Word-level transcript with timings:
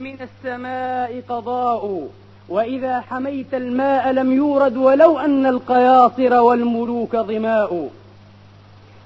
من 0.00 0.16
السماء 0.20 1.22
قضاء 1.28 2.08
وإذا 2.48 3.00
حميت 3.00 3.54
الماء 3.54 4.12
لم 4.12 4.32
يورد 4.32 4.76
ولو 4.76 5.18
أن 5.18 5.46
القياصر 5.46 6.40
والملوك 6.40 7.16
ظماء. 7.16 7.88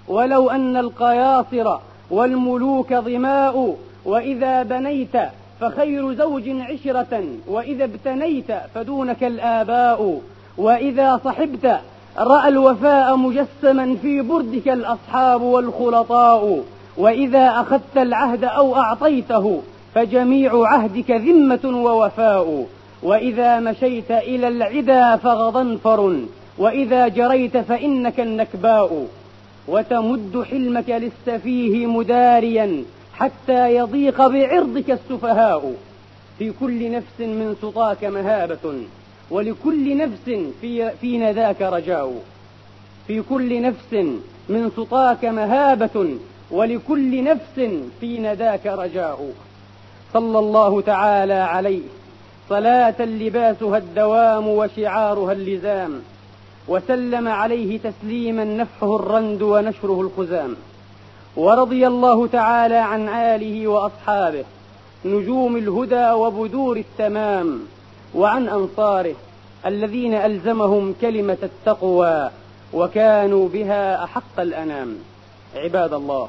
ولو 0.08 0.50
أن 0.50 0.76
القياصر 0.76 1.76
والملوك 2.10 2.94
ظماء 2.94 3.76
وإذا 4.04 4.62
بنيت 4.62 5.16
فخير 5.60 6.14
زوج 6.14 6.48
عشرة 6.48 7.24
وإذا 7.46 7.84
ابتنيت 7.84 8.52
فدونك 8.74 9.24
الآباء. 9.24 10.20
وإذا 10.58 11.20
صحبت 11.24 11.80
رأى 12.18 12.48
الوفاء 12.48 13.16
مجسما 13.16 13.96
في 14.02 14.20
بردك 14.20 14.68
الأصحاب 14.68 15.42
والخلطاء. 15.42 16.64
وإذا 16.96 17.60
أخذت 17.60 17.96
العهد 17.96 18.44
أو 18.44 18.76
أعطيته 18.76 19.62
فجميع 19.94 20.66
عهدك 20.66 21.10
ذمة 21.10 21.60
ووفاء. 21.64 22.66
وإذا 23.02 23.60
مشيت 23.60 24.10
إلى 24.10 24.48
العدا 24.48 25.16
فغضنفر 25.16 26.16
وإذا 26.58 27.08
جريت 27.08 27.56
فإنك 27.56 28.20
النكباء. 28.20 29.06
وتمد 29.68 30.44
حلمك 30.50 30.88
للسفيه 30.88 31.86
مداريا 31.86 32.84
حتى 33.14 33.76
يضيق 33.76 34.26
بعرضك 34.26 34.90
السفهاء. 34.90 35.74
في 36.38 36.52
كل 36.60 36.90
نفس 36.90 37.20
من 37.20 37.56
سطاك 37.62 38.04
مهابة. 38.04 38.74
ولكل 39.30 39.96
نفس 39.96 40.50
في, 40.60 40.90
في 40.90 41.18
نداك 41.18 41.62
رجاء. 41.62 42.22
في 43.06 43.22
كل 43.22 43.62
نفس 43.62 43.92
من 44.48 44.70
سطاك 44.76 45.24
مهابة. 45.24 46.06
ولكل 46.50 47.24
نفس 47.24 47.70
في 48.00 48.18
نداك 48.18 48.66
رجاء. 48.66 49.32
صلى 50.12 50.38
الله 50.38 50.80
تعالى 50.80 51.34
عليه. 51.34 51.82
صلاة 52.48 53.02
لباسها 53.02 53.78
الدوام 53.78 54.48
وشعارها 54.48 55.32
اللزام. 55.32 56.02
وسلم 56.68 57.28
عليه 57.28 57.78
تسليما 57.78 58.44
نفحه 58.44 58.96
الرند 58.96 59.42
ونشره 59.42 60.00
الخزام. 60.00 60.56
ورضي 61.36 61.86
الله 61.86 62.26
تعالى 62.26 62.76
عن 62.76 63.08
آله 63.08 63.68
وأصحابه 63.68 64.44
نجوم 65.04 65.56
الهدى 65.56 66.10
وبدور 66.10 66.76
التمام 66.76 67.60
وعن 68.14 68.48
أنصاره 68.48 69.14
الذين 69.66 70.14
ألزمهم 70.14 70.94
كلمة 71.00 71.38
التقوى 71.42 72.30
وكانوا 72.72 73.48
بها 73.48 74.04
أحق 74.04 74.40
الأنام. 74.40 74.96
عباد 75.56 75.92
الله 75.94 76.28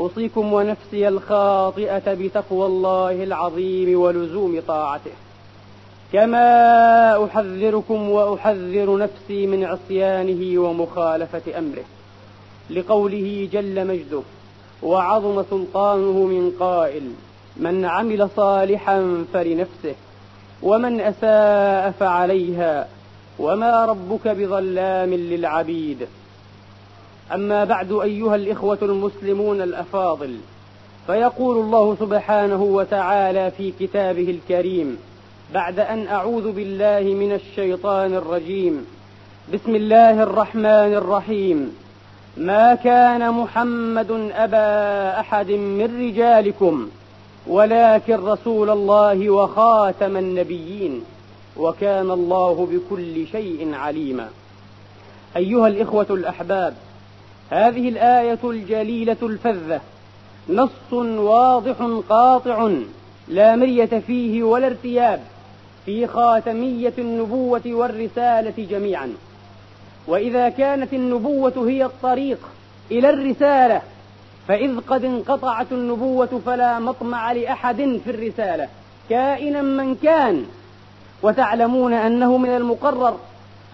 أوصيكم 0.00 0.52
ونفسي 0.52 1.08
الخاطئة 1.08 2.14
بتقوى 2.14 2.66
الله 2.66 3.24
العظيم 3.24 4.00
ولزوم 4.00 4.60
طاعته. 4.68 5.10
كما 6.12 7.24
أحذركم 7.24 8.10
وأحذر 8.10 8.98
نفسي 8.98 9.46
من 9.46 9.64
عصيانه 9.64 10.60
ومخالفة 10.60 11.58
أمره. 11.58 11.84
لقوله 12.70 13.48
جل 13.52 13.86
مجده 13.86 14.22
وعظم 14.82 15.44
سلطانه 15.50 16.12
من 16.12 16.52
قائل 16.60 17.02
من 17.56 17.84
عمل 17.84 18.28
صالحا 18.36 19.24
فلنفسه 19.32 19.94
ومن 20.62 21.00
أساء 21.00 21.90
فعليها 22.00 22.88
وما 23.38 23.86
ربك 23.86 24.28
بظلام 24.28 25.14
للعبيد. 25.14 26.06
أما 27.32 27.64
بعد 27.64 27.92
أيها 27.92 28.34
الإخوة 28.34 28.78
المسلمون 28.82 29.62
الأفاضل 29.62 30.36
فيقول 31.06 31.56
الله 31.56 31.96
سبحانه 32.00 32.62
وتعالى 32.62 33.50
في 33.50 33.72
كتابه 33.80 34.30
الكريم 34.30 34.98
بعد 35.54 35.78
أن 35.78 36.06
أعوذ 36.06 36.52
بالله 36.52 37.14
من 37.14 37.32
الشيطان 37.32 38.14
الرجيم 38.14 38.86
بسم 39.54 39.74
الله 39.74 40.22
الرحمن 40.22 40.94
الرحيم 40.94 41.76
ما 42.36 42.74
كان 42.74 43.30
محمد 43.30 44.30
أبا 44.34 45.20
أحد 45.20 45.50
من 45.50 46.08
رجالكم 46.08 46.88
ولكن 47.46 48.14
رسول 48.14 48.70
الله 48.70 49.30
وخاتم 49.30 50.16
النبيين 50.16 51.04
وكان 51.56 52.10
الله 52.10 52.68
بكل 52.72 53.26
شيء 53.26 53.74
عليما. 53.74 54.28
أيها 55.36 55.68
الإخوة 55.68 56.06
الأحباب 56.10 56.74
هذه 57.50 57.88
الآية 57.88 58.38
الجليلة 58.44 59.16
الفذة. 59.22 59.80
نص 60.48 60.92
واضح 60.92 61.76
قاطع 62.08 62.70
لا 63.28 63.56
مرية 63.56 64.02
فيه 64.06 64.42
ولا 64.42 64.66
ارتياب 64.66 65.20
في 65.86 66.06
خاتمية 66.06 66.92
النبوة 66.98 67.62
والرسالة 67.66 68.66
جميعا. 68.70 69.12
وإذا 70.06 70.48
كانت 70.48 70.92
النبوة 70.92 71.68
هي 71.68 71.84
الطريق 71.84 72.38
إلى 72.90 73.10
الرسالة 73.10 73.82
فإذ 74.48 74.80
قد 74.80 75.04
انقطعت 75.04 75.72
النبوة 75.72 76.40
فلا 76.46 76.78
مطمع 76.78 77.32
لأحد 77.32 78.00
في 78.04 78.10
الرسالة 78.10 78.68
كائنا 79.10 79.62
من 79.62 79.94
كان. 79.94 80.46
وتعلمون 81.22 81.92
أنه 81.92 82.36
من 82.36 82.56
المقرر 82.56 83.16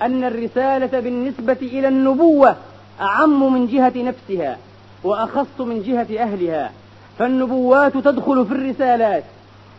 أن 0.03 0.25
الرسالة 0.25 1.01
بالنسبة 1.01 1.59
إلى 1.63 1.89
النبوة 1.89 2.57
أعم 3.01 3.53
من 3.53 3.67
جهة 3.67 3.93
نفسها 3.97 4.59
وأخص 5.05 5.61
من 5.61 5.83
جهة 5.83 6.23
أهلها 6.23 6.71
فالنبوات 7.19 7.93
تدخل 7.97 8.47
في 8.47 8.53
الرسالات 8.53 9.25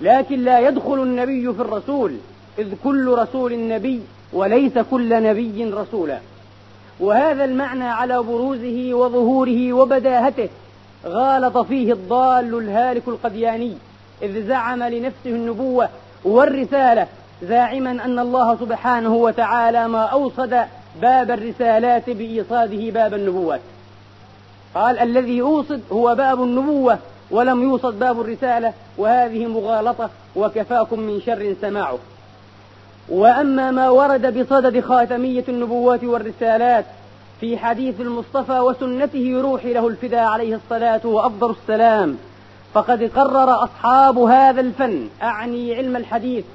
لكن 0.01 0.39
لا 0.39 0.59
يدخل 0.59 1.03
النبي 1.03 1.53
في 1.53 1.61
الرسول 1.61 2.16
إذ 2.59 2.73
كل 2.83 3.16
رسول 3.17 3.67
نبي 3.67 4.01
وليس 4.33 4.78
كل 4.91 5.23
نبي 5.23 5.66
رسولا. 5.66 6.19
وهذا 7.00 7.45
المعنى 7.45 7.83
على 7.83 8.23
بروزه 8.23 8.94
وظهوره 8.94 9.73
وبداهته 9.73 10.49
غالط 11.05 11.57
فيه 11.57 11.94
الضال 11.94 12.57
الهالك 12.57 13.07
القدياني 13.07 13.73
إذ 14.22 14.47
زعم 14.47 14.84
لنفسه 14.84 15.29
النبوة 15.29 15.89
والرسالة 16.23 17.07
زاعما 17.44 17.91
أن 17.91 18.19
الله 18.19 18.55
سبحانه 18.55 19.16
وتعالى 19.16 19.88
ما 19.88 20.03
أوصد 20.03 20.66
باب 21.02 21.31
الرسالات 21.31 22.09
بإيصاده 22.09 22.90
باب 22.91 23.13
النبوات 23.13 23.62
قال 24.75 25.00
الذي 25.00 25.41
أوصد 25.41 25.81
هو 25.91 26.16
باب 26.16 26.44
النبوة 26.44 27.00
ولم 27.31 27.63
يوصد 27.63 28.00
باب 28.00 28.22
الرسالة 28.22 28.74
وهذه 28.97 29.46
مغالطة 29.46 30.09
وكفاكم 30.35 31.00
من 31.00 31.22
شر 31.22 31.56
سماعه. 31.62 31.97
وأما 33.09 33.72
ما 33.72 33.90
ورد 33.90 34.40
بصدد 34.40 34.80
خاتمية 34.80 35.44
النبوات 35.47 36.03
والرسالات 36.03 36.85
في 37.40 37.58
حديث 37.58 38.02
المصطفى 38.02 38.59
وسنته 38.59 39.41
روحي 39.41 39.74
له 39.74 39.88
الفداء 39.88 40.25
عليه 40.28 40.56
الصلاة 40.56 41.02
وأفضل 41.03 41.52
السلام 41.62 42.18
فقد 42.74 43.03
قرر 43.16 43.64
أصحاب 43.64 44.18
هذا 44.18 44.62
الفن 44.62 45.08
أعني 45.22 45.75
علم 45.75 45.96
الحديث 45.96 46.46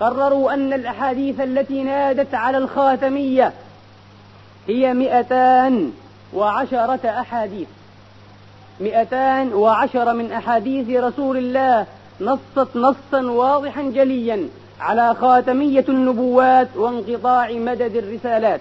قرروا 0.00 0.54
أن 0.54 0.72
الأحاديث 0.72 1.40
التي 1.40 1.82
نادت 1.82 2.34
على 2.34 2.58
الخاتمية 2.58 3.52
هي 4.68 4.94
مئتان 4.94 5.92
وعشرة 6.34 7.08
أحاديث. 7.08 7.68
مئتان 8.80 9.52
وعشر 9.52 10.12
من 10.12 10.32
أحاديث 10.32 11.02
رسول 11.02 11.36
الله 11.36 11.86
نصت 12.20 12.76
نصا 12.76 13.22
واضحا 13.22 13.82
جليا 13.82 14.48
على 14.80 15.14
خاتمية 15.14 15.84
النبوات 15.88 16.68
وانقطاع 16.76 17.52
مدد 17.52 17.96
الرسالات. 17.96 18.60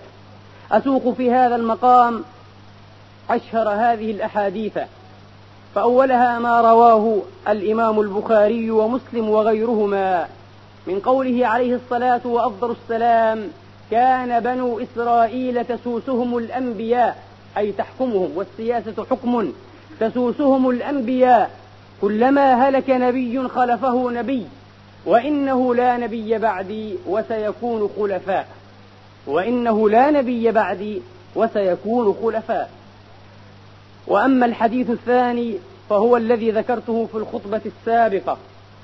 أسوق 0.72 1.14
في 1.14 1.32
هذا 1.32 1.56
المقام 1.56 2.24
أشهر 3.30 3.70
هذه 3.70 4.12
الأحاديث. 4.12 4.78
فأولها 5.76 6.40
ما 6.40 6.62
رواه 6.62 7.22
الإمام 7.48 8.00
البخاري 8.00 8.72
ومسلم 8.72 9.30
وغيرهما 9.30 10.28
من 10.88 11.00
قوله 11.00 11.48
عليه 11.48 11.76
الصلاة 11.76 12.22
وأفضل 12.26 12.72
السلام 12.72 13.50
كان 13.92 14.40
بنو 14.40 14.80
إسرائيل 14.80 15.66
تسوسهم 15.66 16.38
الأنبياء 16.38 17.24
أي 17.58 17.72
تحكمهم 17.72 18.32
والسياسة 18.36 19.06
حكم. 19.10 19.54
تسوسهم 20.00 20.70
الأنبياء 20.70 21.52
كلما 22.02 22.70
هلك 22.70 22.90
نبي 22.90 23.48
خلفه 23.48 24.12
نبي 24.12 24.48
وإنه 25.06 25.76
لا 25.76 25.98
نبي 25.98 26.38
بعدي 26.38 26.96
وسيكون 27.08 27.90
خلفاء. 27.98 28.48
وإنه 29.28 29.90
لا 29.90 30.12
نبي 30.12 30.52
بعدي 30.52 31.02
وسيكون 31.36 32.16
خلفاء. 32.24 32.72
وأما 34.08 34.46
الحديث 34.46 34.90
الثاني 34.90 35.58
فهو 35.90 36.18
الذي 36.18 36.52
ذكرته 36.52 37.08
في 37.12 37.18
الخطبة 37.18 37.62
السابقة 37.66 38.38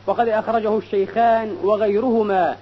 وقد 0.08 0.28
أخرجه 0.28 0.78
الشيخان 0.78 1.56
وغيرهما. 1.64 2.56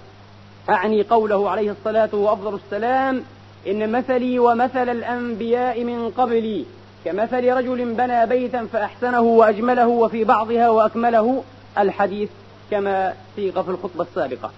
أعني 0.69 1.03
قوله 1.03 1.49
عليه 1.49 1.71
الصلاة 1.71 2.09
وأفضل 2.15 2.55
السلام 2.55 3.23
إن 3.67 3.91
مثلي 3.91 4.39
ومثل 4.39 4.89
الأنبياء 4.89 5.83
من 5.83 6.09
قبلي 6.09 6.65
كمثل 7.05 7.53
رجل 7.53 7.93
بنى 7.93 8.25
بيتا 8.25 8.67
فأحسنه 8.73 9.21
وأجمله 9.21 9.87
وفي 9.87 10.23
بعضها 10.23 10.69
وأكمله 10.69 11.43
الحديث 11.77 12.29
كما 12.71 13.13
سيق 13.35 13.61
في 13.61 13.69
الخطبة 13.69 14.03
السابقة. 14.03 14.51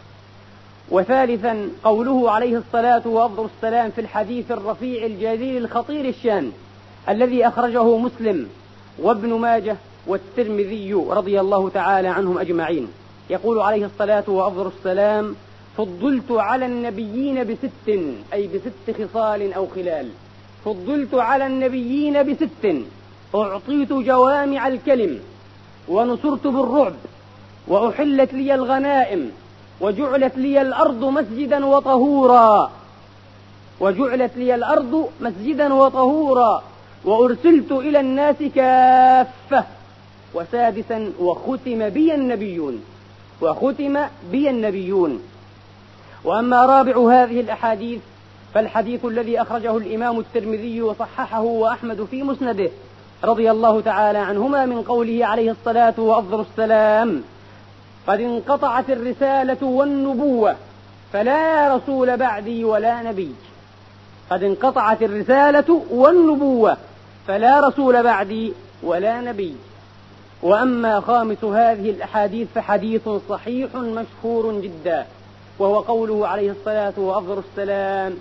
وثالثا 0.92 1.70
قوله 1.84 2.32
عليه 2.32 2.58
الصلاة 2.58 3.08
وأفضل 3.08 3.50
السلام 3.56 3.92
في 3.92 4.02
الحديث 4.02 4.52
الرفيع 4.52 5.06
الجليل 5.06 5.64
الخطير 5.64 6.06
الشان 6.06 6.52
الذي 7.10 7.48
أخرجه 7.48 7.98
مسلم 7.98 8.50
وابن 9.00 9.34
ماجه 9.34 9.78
والترمذي 10.08 10.94
رضي 10.94 11.40
الله 11.40 11.70
تعالى 11.70 12.08
عنهم 12.08 12.38
أجمعين. 12.38 12.88
يقول 13.30 13.60
عليه 13.60 13.86
الصلاة 13.86 14.24
وأفضل 14.28 14.72
السلام 14.78 15.36
فضلت 15.80 16.32
على 16.32 16.66
النبيين 16.66 17.44
بست 17.44 17.90
أي 18.34 18.48
بست 18.48 19.02
خصال 19.02 19.54
أو 19.54 19.68
خلال. 19.68 20.08
فضلت 20.66 21.14
على 21.14 21.48
النبيين 21.48 22.24
بست. 22.24 22.66
أعطيت 23.36 23.94
جوامع 23.94 24.68
الكلم 24.68 25.20
ونصرت 25.88 26.48
بالرعب 26.48 26.94
وأحلت 27.68 28.34
لي 28.34 28.56
الغنائم 28.56 29.32
وجعلت 29.82 30.38
لي 30.38 30.62
الأرض 30.62 31.04
مسجدا 31.06 31.66
وطهورا. 31.66 32.72
وجعلت 33.80 34.32
لي 34.38 34.56
الأرض 34.56 35.10
مسجدا 35.22 35.74
وطهورا 35.74 36.64
وأرسلت 37.06 37.72
إلى 37.72 38.00
الناس 38.00 38.36
كافة. 38.56 39.64
وسادسا 40.34 41.12
وختم 41.20 41.90
بي 41.90 42.16
النبيون 42.16 42.84
وختم 43.42 44.00
بي 44.32 44.50
النبيون. 44.50 45.24
وأما 46.24 46.66
رابع 46.66 47.24
هذه 47.24 47.40
الأحاديث 47.40 48.00
فالحديث 48.54 49.06
الذي 49.06 49.42
أخرجه 49.42 49.78
الإمام 49.78 50.20
الترمذي 50.20 50.82
وصححه 50.82 51.42
وأحمد 51.42 52.08
في 52.12 52.24
مسنده 52.24 52.70
رضي 53.24 53.52
الله 53.52 53.82
تعالى 53.82 54.20
عنهما 54.20 54.66
من 54.66 54.82
قوله 54.82 55.26
عليه 55.26 55.52
الصلاة 55.52 55.94
وأفضل 55.98 56.42
السلام 56.42 57.24
قد 58.08 58.20
انقطعت 58.20 58.90
الرسالة 58.90 59.68
والنبوة 59.68 60.56
فلا 61.14 61.76
رسول 61.76 62.18
بعدي 62.18 62.64
ولا 62.66 63.02
نبي. 63.02 63.32
قد 64.30 64.44
انقطعت 64.44 65.04
الرسالة 65.04 65.82
والنبوة 65.92 66.78
فلا 67.28 67.68
رسول 67.68 68.04
بعدي 68.04 68.54
ولا 68.84 69.22
نبي. 69.22 69.56
وأما 70.42 71.00
خامس 71.00 71.44
هذه 71.44 71.90
الأحاديث 71.90 72.48
فحديث 72.56 73.10
صحيح 73.30 73.76
مشهور 73.76 74.62
جدا. 74.62 75.06
وهو 75.60 75.80
قوله 75.80 76.28
عليه 76.28 76.52
الصلاة 76.52 76.94
وأفضل 76.98 77.44
السلام 77.52 78.18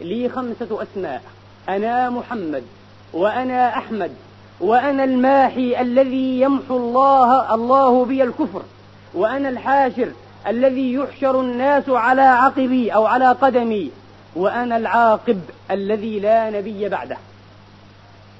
لي 0.00 0.28
خمسة 0.28 0.82
أسماء 0.82 1.22
أنا 1.68 2.10
محمد 2.10 2.64
وأنا 3.12 3.78
أحمد 3.78 4.12
وأنا 4.60 5.04
الماحي 5.04 5.80
الذي 5.80 6.40
يمحو 6.40 6.76
الله 6.76 7.54
الله 7.54 8.04
بي 8.04 8.22
الكفر 8.22 8.62
وأنا 9.14 9.48
الحاشر 9.48 10.08
الذي 10.46 10.92
يحشر 10.92 11.40
الناس 11.40 11.88
على 11.88 12.22
عقبي 12.22 12.94
أو 12.94 13.06
على 13.06 13.28
قدمي 13.28 13.90
وأنا 14.36 14.76
العاقب 14.76 15.40
الذي 15.70 16.20
لا 16.20 16.50
نبي 16.50 16.88
بعده. 16.88 17.16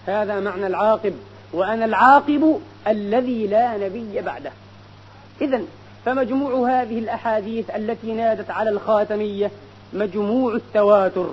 هذا 0.07 0.41
معنى 0.41 0.67
العاقب 0.67 1.15
وأنا 1.53 1.85
العاقب 1.85 2.61
الذي 2.89 3.47
لا 3.47 3.77
نبي 3.77 4.21
بعده. 4.21 4.51
إذا 5.41 5.63
فمجموع 6.05 6.71
هذه 6.71 6.99
الأحاديث 6.99 7.71
التي 7.71 8.13
نادت 8.13 8.51
على 8.51 8.71
الخاتمية 8.71 9.51
مجموع 9.93 10.55
التواتر. 10.55 11.27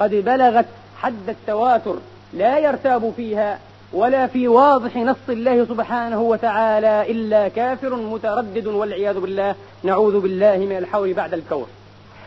قد 0.00 0.10
بلغت 0.10 0.66
حد 0.98 1.28
التواتر 1.28 1.96
لا 2.32 2.58
يرتاب 2.58 3.12
فيها 3.16 3.58
ولا 3.92 4.26
في 4.26 4.48
واضح 4.48 4.96
نص 4.96 5.16
الله 5.28 5.64
سبحانه 5.64 6.20
وتعالى 6.20 7.10
إلا 7.10 7.48
كافر 7.48 7.94
متردد 7.96 8.66
والعياذ 8.66 9.20
بالله. 9.20 9.54
نعوذ 9.82 10.20
بالله 10.20 10.56
من 10.56 10.76
الحول 10.76 11.12
بعد 11.12 11.34
الكور 11.34 11.66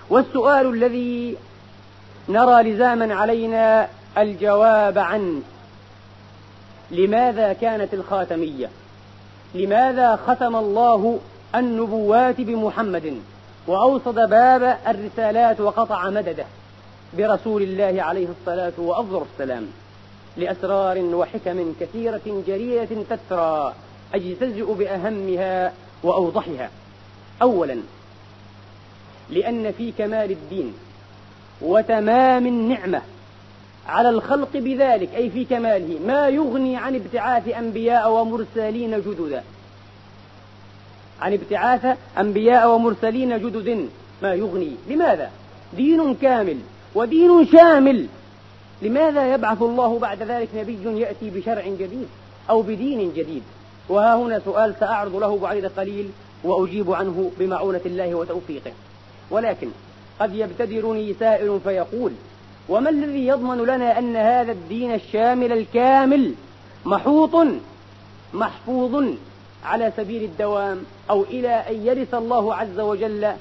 والسؤال 0.10 0.66
الذي 0.74 1.38
نرى 2.30 2.64
لزاما 2.64 3.16
علينا 3.16 3.88
الجواب 4.18 4.98
عنه 4.98 5.42
لماذا 6.92 7.54
كانت 7.54 7.94
الخاتمية؟ 7.94 8.70
لماذا 9.56 10.20
ختم 10.28 10.56
الله 10.56 11.20
النبوات 11.56 12.42
بمحمد 12.42 13.22
وأوصد 13.68 14.16
باب 14.16 14.78
الرسالات 14.88 15.62
وقطع 15.62 16.10
مدده 16.10 16.46
برسول 17.18 17.62
الله 17.62 18.04
عليه 18.04 18.28
الصلاة 18.40 18.74
وأفضل 18.78 19.26
السلام 19.34 19.68
لأسرار 20.38 20.98
وحكم 20.98 21.74
كثيرة 21.80 22.44
جريئة 22.48 23.04
تترى 23.10 23.74
أجتزئ 24.14 24.74
بأهمها 24.74 25.74
وأوضحها. 26.04 26.70
أولا 27.42 27.78
لأن 29.30 29.72
في 29.72 29.92
كمال 29.92 30.32
الدين 30.32 30.74
وتمام 31.62 32.48
النعمة 32.48 33.02
على 33.88 34.10
الخلق 34.10 34.50
بذلك 34.54 35.16
أي 35.16 35.30
في 35.30 35.46
كماله 35.46 36.00
ما 36.08 36.28
يغني 36.28 36.78
عن 36.78 36.96
ابتعاث 36.96 37.48
أنبياء 37.48 38.12
ومرسلين 38.12 39.02
جددا. 39.02 39.44
عن 41.22 41.34
ابتعاث 41.34 41.98
أنبياء 42.18 42.76
ومرسلين 42.76 43.38
جدد 43.38 43.90
ما 44.24 44.34
يغني. 44.34 44.72
لماذا؟ 44.90 45.30
دين 45.78 46.16
كامل 46.16 46.58
ودين 46.96 47.48
شامل. 47.48 48.08
لماذا 48.82 49.34
يبعث 49.34 49.62
الله 49.62 50.00
بعد 50.00 50.24
ذلك 50.24 50.50
نبي 50.56 51.00
يأتي 51.00 51.30
بشرع 51.30 51.68
جديد 51.68 52.08
أو 52.50 52.62
بدين 52.62 53.14
جديد؟ 53.14 53.44
وها 53.90 54.16
هنا 54.16 54.40
سؤال 54.46 54.76
سأعرض 54.80 55.16
له 55.16 55.38
بعد 55.38 55.72
قليل 55.78 56.10
وأجيب 56.44 56.92
عنه 56.92 57.32
بمعونة 57.40 57.82
الله 57.86 58.16
وتوفيقه. 58.16 58.72
ولكن 59.32 59.68
قد 60.20 60.36
يبتدرني 60.36 61.14
سائل 61.20 61.60
فيقول 61.64 62.12
وما 62.70 62.90
الذي 62.90 63.28
يضمن 63.28 63.58
لنا 63.58 64.00
أن 64.00 64.16
هذا 64.16 64.52
الدين 64.52 64.94
الشامل 64.94 65.52
الكامل 65.52 66.34
محوط 66.86 67.48
محفوظ 68.34 69.04
على 69.64 69.92
سبيل 69.98 70.24
الدوام 70.24 70.84
أو 71.10 71.24
إلى 71.24 71.50
أن 71.50 71.86
يرث 71.86 72.14
الله 72.14 72.56
عز 72.56 72.80
وجل 72.80 73.32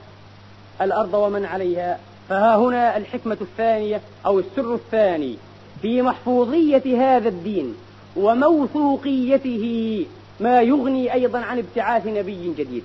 الأرض 0.80 1.14
ومن 1.14 1.44
عليها. 1.44 1.98
فها 2.28 2.56
هنا 2.56 2.96
الحكمة 2.96 3.36
الثانية 3.40 4.00
أو 4.26 4.38
السر 4.38 4.74
الثاني 4.74 5.36
في 5.82 6.02
محفوظية 6.02 7.16
هذا 7.16 7.28
الدين 7.28 7.74
وموثوقيته 8.16 10.06
ما 10.40 10.62
يغني 10.62 11.14
أيضا 11.14 11.38
عن 11.38 11.58
ابتعاث 11.58 12.06
نبي 12.06 12.54
جديد. 12.58 12.82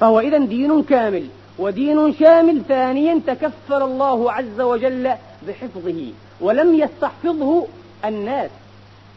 فهو 0.00 0.20
إذا 0.20 0.38
دين 0.38 0.82
كامل 0.82 1.26
ودين 1.58 2.14
شامل 2.14 2.62
ثانيا 2.68 3.20
تكفل 3.26 3.82
الله 3.82 4.32
عز 4.32 4.60
وجل 4.60 5.10
بحفظه 5.48 6.12
ولم 6.40 6.74
يستحفظه 6.74 7.66
الناس. 8.04 8.50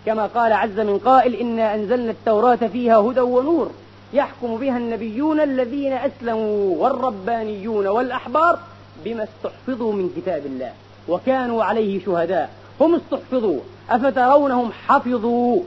كما 0.06 0.26
قال 0.26 0.54
عز 0.54 0.80
من 0.80 0.98
قائل 0.98 1.36
إنا 1.36 1.76
أنزلنا 1.76 2.12
التوراة 2.12 2.56
فيها 2.56 2.98
هدى 2.98 3.20
ونور 3.20 3.72
يحكم 4.14 4.58
بها 4.58 4.78
النبيون 4.78 5.40
الذين 5.40 5.94
أسلموا 5.94 6.76
والربانيون 6.78 7.88
والأحبار 7.88 8.60
بما 9.06 9.24
استحفظوا 9.24 9.94
من 9.94 10.10
كتاب 10.18 10.46
الله 10.46 10.72
وكانوا 11.08 11.64
عليه 11.64 12.06
شهداء. 12.06 12.50
هم 12.82 12.96
استحفظوا. 12.96 13.60
أفترونهم 13.90 14.72
حفظوا 14.88 15.62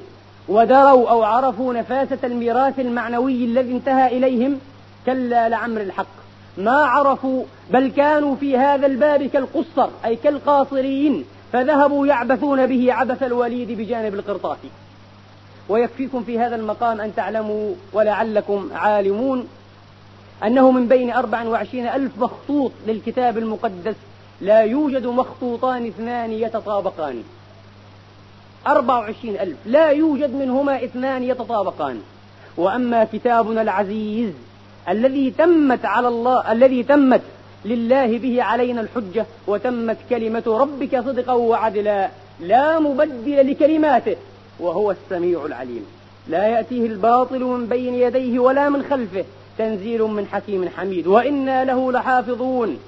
ودروا 0.48 1.10
أو 1.10 1.22
عرفوا 1.22 1.74
نفاسة 1.74 2.18
الميراث 2.24 2.80
المعنوي 2.80 3.44
الذي 3.44 3.72
انتهى 3.72 4.18
إليهم 4.18 4.58
كلا 5.06 5.48
لعمر 5.48 5.80
الحق. 5.80 6.06
ما 6.58 6.76
عرفوا 6.76 7.44
بل 7.70 7.90
كانوا 7.90 8.36
في 8.36 8.56
هذا 8.58 8.86
الباب 8.86 9.22
كالقصر 9.22 9.88
أي 10.04 10.16
كالقاصرين. 10.16 11.24
فذهبوا 11.52 12.06
يعبثون 12.06 12.66
به 12.66 12.92
عبث 12.92 13.22
الوليد 13.22 13.72
بجانب 13.72 14.14
القرطاس. 14.14 14.58
ويكفيكم 15.68 16.22
في 16.22 16.38
هذا 16.38 16.56
المقام 16.56 17.00
أن 17.00 17.14
تعلموا 17.14 17.74
ولعلكم 17.92 18.68
عالمون 18.74 19.48
أنه 20.44 20.70
من 20.70 20.88
بين 20.88 21.10
أربع 21.10 21.42
وعشرين 21.42 21.86
ألف 21.86 22.18
مخطوط 22.18 22.72
للكتاب 22.86 23.38
المقدس 23.38 23.94
لا 24.40 24.60
يوجد 24.60 25.06
مخطوطان 25.06 25.86
اثنان 25.86 26.32
يتطابقان. 26.32 27.22
أربع 28.66 28.98
وعشرين 28.98 29.40
ألف 29.40 29.56
لا 29.66 29.90
يوجد 29.90 30.34
منهما 30.34 30.84
اثنان 30.84 31.22
يتطابقان. 31.22 32.00
وأما 32.56 33.04
كتابنا 33.04 33.62
العزيز 33.62 34.32
الذي 34.88 35.30
تمت 35.30 35.84
على 35.84 36.08
الله 36.08 36.52
الذي 36.52 36.82
تمت 36.82 37.22
لله 37.64 38.18
به 38.18 38.42
علينا 38.42 38.80
الحجة 38.80 39.26
وتمت 39.46 39.96
كلمة 40.10 40.42
ربك 40.46 41.00
صدقا 41.00 41.32
وعدلا. 41.32 42.08
لا 42.40 42.78
مبدل 42.78 43.50
لكلماته 43.50 44.16
وهو 44.60 44.90
السميع 44.90 45.46
العليم. 45.46 45.86
لا 46.28 46.46
يأتيه 46.46 46.86
الباطل 46.86 47.44
من 47.44 47.66
بين 47.66 47.94
يديه 47.94 48.38
ولا 48.38 48.68
من 48.68 48.82
خلفه. 48.82 49.24
تنزيل 49.58 50.02
من 50.02 50.26
حكيم 50.26 50.68
حميد. 50.68 51.06
وإنا 51.06 51.64
له 51.64 51.92
لحافظون. 51.92 52.78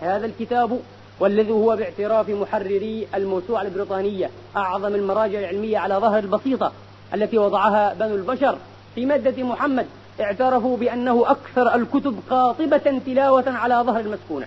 هذا 0.00 0.26
الكتاب 0.26 0.80
والذي 1.20 1.52
هو 1.52 1.76
باعتراف 1.76 2.30
محرري 2.30 3.06
الموسوعة 3.14 3.62
البريطانية 3.62 4.30
أعظم 4.56 4.94
المراجع 4.94 5.38
العلمية 5.38 5.78
على 5.78 5.94
ظهر 5.94 6.18
البسيطة 6.18 6.72
التي 7.14 7.38
وضعها 7.38 7.94
بنو 7.94 8.14
البشر 8.14 8.58
في 8.94 9.06
مادة 9.06 9.42
محمد. 9.42 9.86
اعترفوا 10.20 10.76
بأنه 10.76 11.30
أكثر 11.30 11.74
الكتب 11.74 12.18
قاطبة 12.30 13.00
تلاوة 13.06 13.44
على 13.46 13.74
ظهر 13.74 14.00
المسكونة. 14.00 14.46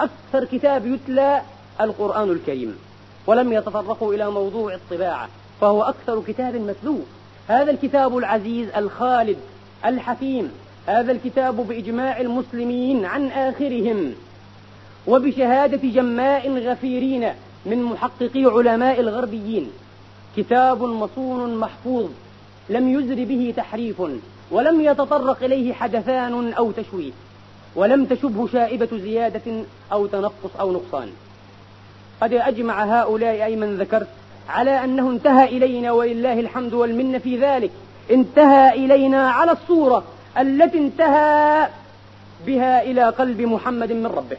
أكثر 0.00 0.44
كتاب 0.44 0.86
يتلى 0.86 1.42
القرآن 1.80 2.30
الكريم. 2.30 2.78
ولم 3.26 3.52
يتطرقوا 3.52 4.14
إلى 4.14 4.30
موضوع 4.30 4.74
الطباعة 4.74 5.28
فهو 5.60 5.82
أكثر 5.82 6.22
كتاب 6.26 6.54
متلو. 6.54 6.98
هذا 7.48 7.70
الكتاب 7.70 8.18
العزيز 8.18 8.68
الخالد 8.76 9.36
الحكيم. 9.84 10.50
هذا 10.86 11.12
الكتاب 11.12 11.68
بإجماع 11.68 12.20
المسلمين 12.20 13.04
عن 13.04 13.28
آخرهم. 13.28 14.14
وبشهادة 15.06 15.88
جماء 15.88 16.58
غفيرين 16.58 17.28
من 17.66 17.82
محققي 17.82 18.44
علماء 18.44 19.00
الغربيين. 19.00 19.70
كتاب 20.36 20.82
مصون 20.82 21.56
محفوظ. 21.56 22.10
لم 22.68 22.88
يزر 22.88 23.24
به 23.24 23.54
تحريف. 23.56 24.02
ولم 24.50 24.80
يتطرق 24.80 25.42
إليه 25.42 25.72
حدثان 25.72 26.52
أو 26.52 26.70
تشويه 26.70 27.12
ولم 27.76 28.04
تشبه 28.04 28.48
شائبة 28.48 28.88
زيادة 28.92 29.64
أو 29.92 30.06
تنقص 30.06 30.56
أو 30.60 30.72
نقصان. 30.72 31.10
قد 32.20 32.32
أجمع 32.32 32.84
هؤلاء 32.84 33.44
أي 33.44 33.56
من 33.56 33.76
ذكرت 33.76 34.08
على 34.48 34.84
أنه 34.84 35.10
انتهى 35.10 35.44
إلينا 35.44 35.92
ولله 35.92 36.40
الحمد 36.40 36.74
والمن 36.74 37.18
في 37.18 37.38
ذلك. 37.38 37.70
انتهى 38.10 38.84
إلينا 38.84 39.30
على 39.30 39.52
الصورة 39.52 40.04
التي 40.38 40.78
انتهى 40.78 41.68
بها 42.46 42.82
إلى 42.82 43.04
قلب 43.04 43.40
محمد 43.40 43.92
من 43.92 44.06
ربه. 44.06 44.36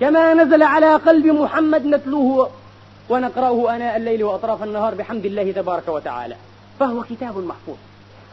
كما 0.00 0.34
نزل 0.34 0.62
على 0.62 0.94
قلب 0.94 1.26
محمد 1.26 1.86
نتلوه 1.86 2.50
ونقرأه 3.08 3.76
آناء 3.76 3.96
الليل 3.96 4.24
وأطراف 4.24 4.62
النهار 4.62 4.94
بحمد 4.94 5.26
الله 5.26 5.52
تبارك 5.52 5.88
وتعالى 5.88 6.36
فهو 6.80 7.02
كتاب 7.02 7.38
محفوظ. 7.38 7.76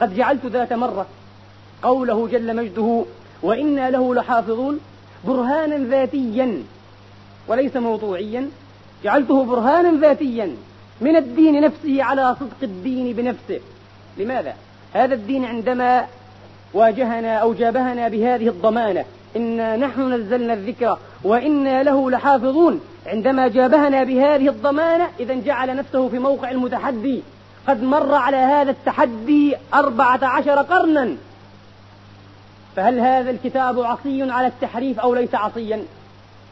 قد 0.01 0.15
جعلت 0.15 0.45
ذات 0.45 0.73
مرة 0.73 1.05
قوله 1.83 2.27
جل 2.27 2.55
مجده 2.55 3.05
وإنا 3.43 3.89
له 3.89 4.15
لحافظون 4.15 4.79
برهانا 5.27 5.77
ذاتيا 5.77 6.63
وليس 7.47 7.75
موضوعيا 7.75 8.49
جعلته 9.03 9.43
برهانا 9.43 9.99
ذاتيا 10.01 10.55
من 11.01 11.15
الدين 11.15 11.61
نفسه 11.61 12.03
على 12.03 12.35
صدق 12.39 12.57
الدين 12.63 13.13
بنفسه 13.13 13.59
لماذا؟ 14.17 14.53
هذا 14.93 15.13
الدين 15.13 15.45
عندما 15.45 16.05
واجهنا 16.73 17.37
أو 17.37 17.53
جابهنا 17.53 18.07
بهذه 18.07 18.47
الضمانة 18.47 19.05
إنا 19.35 19.75
نحن 19.75 20.13
نزلنا 20.13 20.53
الذكر 20.53 20.97
وإنا 21.23 21.83
له 21.83 22.11
لحافظون 22.11 22.81
عندما 23.07 23.47
جابهنا 23.47 24.03
بهذه 24.03 24.49
الضمانة 24.49 25.07
إذا 25.19 25.33
جعل 25.33 25.75
نفسه 25.75 26.09
في 26.09 26.19
موقع 26.19 26.51
المتحدي 26.51 27.21
قد 27.67 27.83
مر 27.83 28.13
على 28.13 28.37
هذا 28.37 28.71
التحدي 28.71 29.55
أربعة 29.73 30.19
عشر 30.23 30.61
قرنا. 30.61 31.15
فهل 32.75 32.99
هذا 32.99 33.29
الكتاب 33.29 33.79
عصي 33.79 34.31
على 34.31 34.47
التحريف 34.47 34.99
أو 34.99 35.15
ليس 35.15 35.35
عصيا 35.35 35.83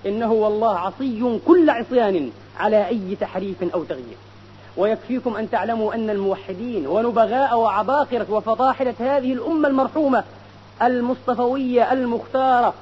إنه 0.06 0.32
والله 0.34 0.80
عصي 0.80 1.40
كل 1.48 1.70
عصيان 1.70 2.32
على 2.60 2.88
أي 2.88 3.18
تحريف 3.22 3.64
أو 3.74 3.84
تغيير. 3.84 4.18
ويكفيكم 4.78 5.36
أن 5.36 5.50
تعلموا 5.50 5.94
أن 5.94 6.10
الموحدين 6.10 6.88
ونبغاء 6.88 7.58
وعباقرة 7.58 8.26
وفطاحلة 8.30 8.94
هذه 9.00 9.34
الأمة 9.34 9.68
المرحومة 9.68 10.24
المصطفوية 10.82 11.94
المختارة 11.94 12.74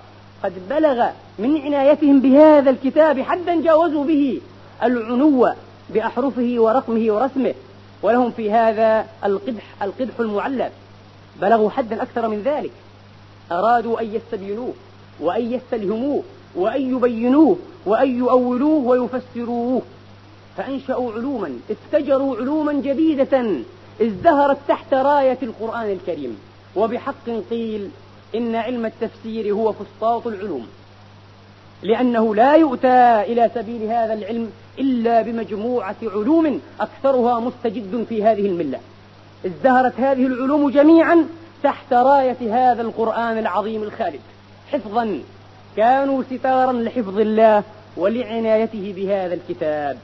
قد 0.43 0.53
بلغ 0.69 1.07
من 1.39 1.61
عنايتهم 1.61 2.21
بهذا 2.21 2.69
الكتاب 2.69 3.19
حدا 3.19 3.61
جاوزوا 3.61 4.05
به 4.05 4.41
العنو 4.83 5.53
بأحرفه 5.89 6.55
ورقمه 6.57 7.13
ورسمه. 7.13 7.53
ولهم 8.03 8.31
في 8.31 8.51
هذا 8.51 9.05
القدح 9.25 9.83
القدح 9.83 10.19
المعلب. 10.19 10.71
بلغوا 11.41 11.69
حدا 11.69 12.01
أكثر 12.01 12.27
من 12.27 12.41
ذلك. 12.41 12.71
أرادوا 13.51 14.01
أن 14.01 14.15
يستبينوه 14.15 14.73
وأن 15.19 15.53
يستلهموه 15.53 16.23
وأن 16.55 16.95
يبينوه 16.95 17.57
وأن 17.85 18.17
يؤولوه 18.17 18.85
ويفسروه. 18.87 19.81
فأنشأوا 20.57 21.13
علوما 21.13 21.59
ابتجروا 21.69 22.37
علوما 22.37 22.73
جديدة 22.73 23.45
ازدهرت 24.01 24.57
تحت 24.67 24.93
راية 24.93 25.37
القرآن 25.43 25.91
الكريم. 25.91 26.37
وبحق 26.75 27.29
قيل 27.49 27.89
إن 28.35 28.55
علم 28.55 28.85
التفسير 28.85 29.53
هو 29.53 29.73
فسطاط 29.73 30.27
العلوم. 30.27 30.67
لأنه 31.83 32.35
لا 32.35 32.55
يؤتى 32.55 33.21
إلى 33.21 33.49
سبيل 33.55 33.83
هذا 33.83 34.13
العلم 34.13 34.51
إلا 34.79 35.21
بمجموعة 35.21 35.95
علوم 36.03 36.61
أكثرها 36.79 37.39
مستجد 37.39 38.05
في 38.09 38.23
هذه 38.23 38.45
الملة. 38.45 38.79
ازدهرت 39.45 39.99
هذه 39.99 40.25
العلوم 40.25 40.69
جميعا 40.69 41.25
تحت 41.63 41.93
راية 41.93 42.71
هذا 42.71 42.81
القرآن 42.81 43.37
العظيم 43.37 43.83
الخالد. 43.83 44.19
حفظا 44.71 45.19
كانوا 45.77 46.23
ستارا 46.23 46.71
لحفظ 46.71 47.19
الله 47.19 47.63
ولعنايته 47.97 48.93
بهذا 48.95 49.33
الكتاب. 49.33 49.97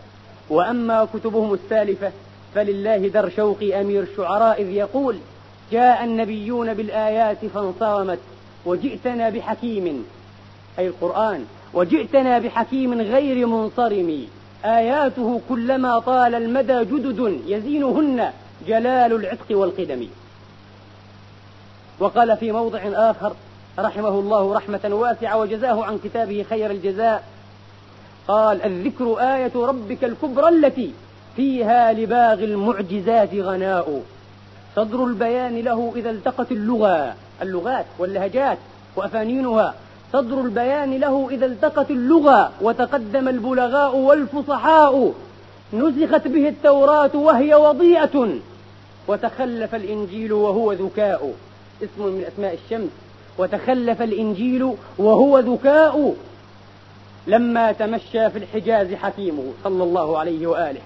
وأما 0.50 1.07
كتبهم 1.13 1.53
السالفة 1.53 2.12
فلله 2.55 3.07
در 3.07 3.29
شوقي 3.29 3.81
أمير 3.81 4.03
الشعراء 4.03 4.62
إذ 4.62 4.69
يقول 4.69 5.17
جاء 5.72 6.03
النبيون 6.03 6.74
بالآيات 6.74 7.46
فانصرمت 7.46 8.19
وجئتنا 8.65 9.29
بحكيم. 9.29 10.05
أي 10.79 10.88
القرآن 10.88 11.46
وجئتنا 11.74 12.40
بحكيم 12.40 13.02
غير 13.02 13.48
منصرم. 13.48 14.28
آياته 14.66 15.42
كلما 15.50 16.00
طال 16.00 16.36
المدى 16.36 16.80
جدد 16.86 17.42
يزينهن 17.48 18.32
جلال 18.68 19.14
العتق 19.14 19.46
والقدم. 19.50 20.08
وقال 22.00 22.38
في 22.38 22.52
موضع 22.52 22.80
آخر 22.84 23.34
رحمه 23.80 24.10
الله 24.10 24.54
رحمة 24.54 24.90
واسعة 24.92 25.38
وجزاه 25.38 25.84
عن 25.86 26.00
كتابه 26.04 26.46
خير 26.50 26.72
الجزاء 26.72 27.24
قال 28.28 28.62
الذكر 28.62 29.20
آية 29.20 29.52
ربك 29.56 30.04
الكبرى 30.04 30.50
التي 30.50 30.94
فيها 31.36 31.94
لباغ 31.94 32.44
المعجزات 32.44 33.36
غناء. 33.36 34.02
صدر 34.76 35.06
البيان 35.06 35.60
له 35.60 35.94
إذا 35.96 36.10
التقت 36.10 36.52
اللغة 36.52 37.16
اللغات 37.42 37.86
واللهجات 38.00 38.58
وأفانينها 38.96 39.74
صدر 40.14 40.42
البيان 40.42 41.00
له 41.00 41.28
إذا 41.32 41.46
التقت 41.46 41.92
اللغة 41.92 42.52
وتقدم 42.62 43.28
البلغاء 43.28 43.96
والفصحاء 43.96 45.14
نسخت 45.74 46.28
به 46.28 46.48
التوراة 46.50 47.16
وهي 47.16 47.56
وضيئة. 47.56 48.30
وتخلف 49.08 49.76
الإنجيل 49.76 50.34
وهو 50.34 50.72
ذكاء 50.72 51.34
اسم 51.84 52.04
من 52.04 52.24
أسماء 52.34 52.58
الشمس. 52.66 52.90
وتخلف 53.38 54.02
الإنجيل 54.02 54.74
وهو 54.98 55.40
ذكاء. 55.40 56.16
لما 57.28 57.72
تمشى 57.72 58.30
في 58.30 58.38
الحجاز 58.38 58.94
حكيمه 58.94 59.44
صلى 59.64 59.84
الله 59.84 60.18
عليه 60.18 60.48
وآله. 60.48 60.82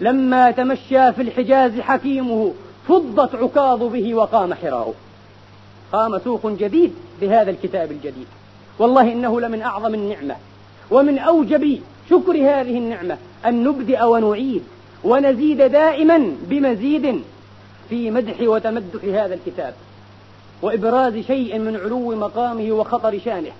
لما 0.00 0.50
تمشى 0.50 1.12
في 1.12 1.22
الحجاز 1.22 1.80
حكيمه 1.80 2.52
فضت 2.88 3.34
عكاظ 3.34 3.82
به 3.82 4.14
وقام 4.14 4.54
حراء 4.54 4.94
قام 5.92 6.18
سوق 6.18 6.46
جديد 6.46 6.94
بهذا 7.20 7.50
الكتاب 7.50 7.92
الجديد. 7.92 8.26
والله 8.78 9.12
إنه 9.12 9.40
لمن 9.40 9.62
أعظم 9.62 9.94
النعمة. 9.94 10.36
ومن 10.90 11.18
أوجب 11.18 11.80
شكر 12.10 12.32
هذه 12.32 12.78
النعمة 12.78 13.16
أن 13.46 13.64
نبدأ 13.64 14.04
ونعيد 14.04 14.62
ونزيد 15.04 15.62
دائما 15.62 16.32
بمزيد 16.42 17.22
في 17.88 18.10
مدح 18.10 18.40
وتمدح 18.40 19.04
هذا 19.04 19.34
الكتاب 19.34 19.74
وإبراز 20.62 21.18
شيء 21.18 21.58
من 21.58 21.76
علو 21.76 22.16
مقامه 22.16 22.72
وخطر 22.72 23.18
شانه. 23.24 23.52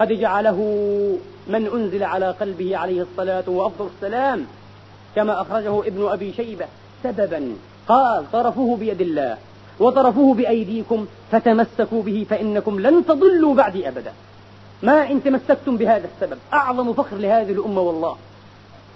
قد 0.00 0.12
جعله 0.12 0.58
من 1.48 1.66
أنزل 1.66 2.02
على 2.02 2.30
قلبه 2.30 2.76
عليه 2.76 3.02
الصلاة 3.02 3.44
وأفضل 3.46 3.88
السلام 3.96 4.46
كما 5.16 5.42
أخرجه 5.42 5.80
ابن 5.80 6.08
أبي 6.08 6.32
شيبة 6.32 6.66
سببا. 7.04 7.52
قال 7.88 8.24
طرفه 8.32 8.76
بيد 8.80 9.00
الله 9.00 9.36
وطرفه 9.80 10.34
بأيديكم 10.34 11.06
فتمسكوا 11.32 12.02
به 12.02 12.26
فإنكم 12.30 12.80
لن 12.80 13.06
تضلوا 13.06 13.54
بعدي 13.54 13.88
أبدا. 13.88 14.12
ما 14.82 15.10
إن 15.10 15.22
تمسكتم 15.22 15.76
بهذا 15.76 16.08
السبب. 16.14 16.38
أعظم 16.52 16.92
فخر 16.92 17.16
لهذه 17.16 17.52
الأمة 17.52 17.80
والله. 17.80 18.16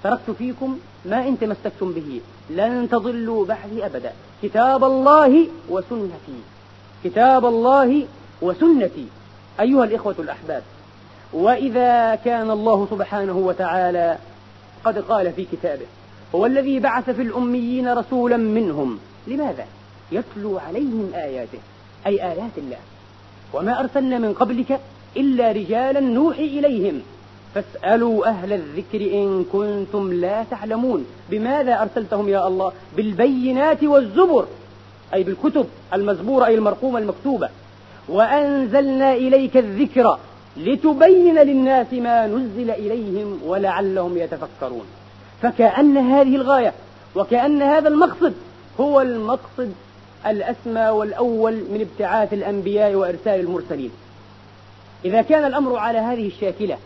تركت 0.02 0.30
فيكم 0.38 0.78
ما 1.04 1.28
إن 1.28 1.38
تمسكتم 1.38 1.92
به. 1.92 2.20
لن 2.50 2.88
تضلوا 2.90 3.46
بعدي 3.46 3.86
أبدا. 3.86 4.12
كتاب 4.42 4.84
الله 4.84 5.46
وسنتي. 5.68 6.40
كتاب 7.04 7.46
الله 7.46 8.06
وسنتي. 8.42 9.06
أيها 9.60 9.84
الإخوة 9.84 10.14
الأحباب 10.18 10.62
وإذا 11.32 12.14
كان 12.14 12.50
الله 12.50 12.86
سبحانه 12.90 13.38
وتعالى 13.38 14.18
قد 14.84 14.98
قال 14.98 15.32
في 15.32 15.46
كتابه 15.52 15.86
هو 16.34 16.46
الذي 16.46 16.80
بعث 16.80 17.10
في 17.10 17.22
الأميين 17.22 17.92
رسولا 17.92 18.36
منهم. 18.36 18.98
لماذا؟ 19.26 19.66
يتلو 20.12 20.58
عليهم 20.58 21.12
آياته 21.14 21.58
أي 22.06 22.32
آيات 22.32 22.58
الله. 22.58 22.78
وما 23.52 23.80
أرسلنا 23.80 24.18
من 24.18 24.34
قبلك 24.34 24.80
إلا 25.16 25.52
رجالا 25.52 26.00
نوحي 26.00 26.44
إليهم. 26.44 27.02
فاسألوا 27.54 28.26
أهل 28.26 28.52
الذكر 28.52 29.00
إن 29.00 29.44
كنتم 29.52 30.12
لا 30.12 30.44
تعلمون. 30.50 31.06
بماذا 31.30 31.82
أرسلتهم 31.82 32.28
يا 32.28 32.46
الله؟ 32.46 32.72
بالبينات 32.96 33.84
والزبر 33.84 34.46
أي 35.14 35.22
بالكتب 35.22 35.66
المزبورة 35.94 36.46
أي 36.46 36.54
المرقومة 36.54 36.98
المكتوبة. 36.98 37.48
وأنزلنا 38.08 39.14
إليك 39.14 39.56
الذكر 39.56 40.18
لتبين 40.56 41.38
للناس 41.38 41.92
ما 41.92 42.26
نزل 42.26 42.70
إليهم 42.70 43.40
ولعلهم 43.44 44.16
يتفكرون. 44.16 44.84
فكأن 45.42 45.96
هذه 45.96 46.36
الغاية 46.36 46.72
وكأن 47.14 47.62
هذا 47.62 47.88
المقصد 47.88 48.34
هو 48.80 49.00
المقصد 49.00 49.72
الأسمى 50.26 50.88
والأول 50.88 51.52
من 51.52 51.80
ابتعاث 51.80 52.32
الأنبياء 52.32 52.94
وإرسال 52.94 53.40
المرسلين. 53.40 53.90
إذا 55.04 55.22
كان 55.22 55.44
الأمر 55.44 55.76
على 55.76 55.98
هذه 55.98 56.26
الشاكلة 56.26 56.78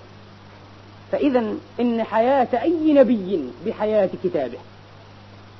فإذا 1.12 1.44
إن 1.80 2.02
حياة 2.02 2.49
أي 2.62 2.92
نبي 2.92 3.44
بحياة 3.66 4.11
كتابه 4.25 4.58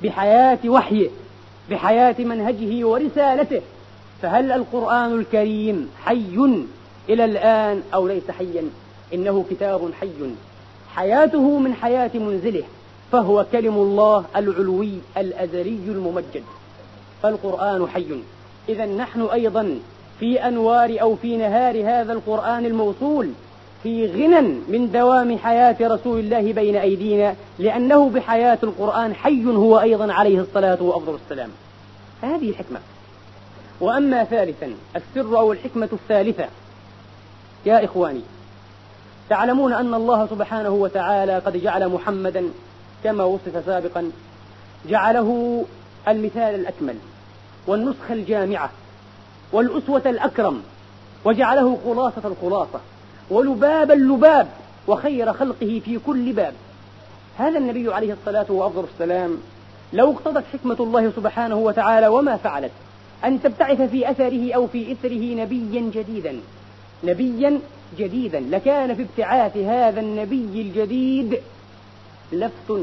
بحياة 0.03 0.59
وحيه 0.65 1.09
بحياة 1.69 2.15
منهجه 2.19 2.87
ورسالته 2.87 3.61
فهل 4.21 4.51
القرآن 4.51 5.19
الكريم 5.19 5.89
حي 6.05 6.65
إلى 7.09 7.25
الآن 7.25 7.83
أو 7.93 8.07
ليس 8.07 8.31
حيا؟ 8.31 8.63
إنه 9.13 9.45
كتاب 9.49 9.91
حي. 9.99 10.35
حياته 10.95 11.59
من 11.59 11.73
حياة 11.73 12.11
منزله 12.15 12.63
فهو 13.11 13.45
كلم 13.51 13.73
الله 13.73 14.25
العلوي 14.35 14.91
الأزلي 15.17 15.79
الممجد. 15.87 16.43
فالقرآن 17.23 17.87
حي. 17.87 18.07
إذا 18.69 18.85
نحن 18.85 19.21
أيضا 19.21 19.79
في 20.19 20.47
أنوار 20.47 20.97
أو 21.01 21.15
في 21.15 21.37
نهار 21.37 21.81
هذا 21.81 22.13
القرآن 22.13 22.65
الموصول 22.65 23.29
في 23.83 24.05
غنى 24.05 24.41
من 24.67 24.91
دوام 24.91 25.37
حياة 25.37 25.75
رسول 25.81 26.19
الله 26.19 26.53
بين 26.53 26.75
أيدينا 26.75 27.35
لأنه 27.59 28.09
بحياة 28.09 28.57
القرآن 28.63 29.13
حي 29.15 29.45
هو 29.45 29.79
أيضا 29.79 30.13
عليه 30.13 30.39
الصلاة 30.39 30.83
وأفضل 30.83 31.15
السلام. 31.15 31.49
هذه 32.21 32.49
الحكمة. 32.49 32.79
وأما 33.79 34.23
ثالثا 34.23 34.73
السر 34.95 35.39
أو 35.39 35.51
الحكمة 35.51 35.89
الثالثة. 35.93 36.45
يا 37.65 37.85
إخواني 37.85 38.21
تعلمون 39.29 39.73
أن 39.73 39.93
الله 39.93 40.27
سبحانه 40.27 40.69
وتعالى 40.69 41.39
قد 41.39 41.57
جعل 41.57 41.89
محمدا 41.89 42.43
كما 43.03 43.23
وصف 43.23 43.65
سابقا 43.65 44.11
جعله 44.89 45.65
المثال 46.07 46.55
الأكمل 46.55 46.95
والنسخة 47.67 48.13
الجامعة. 48.13 48.69
والأسوة 49.51 50.01
الأكرم 50.05 50.61
وجعله 51.25 51.77
خلاصة 51.85 52.21
الخلاصة 52.25 52.79
ولباب 53.29 53.91
اللباب 53.91 54.47
وخير 54.87 55.33
خلقه 55.33 55.81
في 55.85 55.99
كل 56.05 56.33
باب. 56.33 56.53
هذا 57.37 57.57
النبي 57.57 57.93
عليه 57.93 58.13
الصلاة 58.13 58.45
وأفضل 58.49 58.85
السلام 58.93 59.37
لو 59.93 60.11
اقتضت 60.11 60.43
حكمة 60.53 60.77
الله 60.79 61.11
سبحانه 61.15 61.55
وتعالى 61.55 62.07
وما 62.07 62.37
فعلت 62.37 62.71
أن 63.25 63.41
تبتعث 63.41 63.81
في 63.81 64.11
أثره 64.11 64.53
أو 64.53 64.67
في 64.67 64.91
إثره 64.91 65.35
نبيا 65.35 65.91
جديدا. 65.93 66.39
نبيا 67.03 67.59
جديدا. 67.99 68.39
لكان 68.39 68.95
في 68.95 69.01
ابتعاث 69.01 69.57
هذا 69.57 69.99
النبي 69.99 70.61
الجديد 70.61 71.39
لفت 72.31 72.81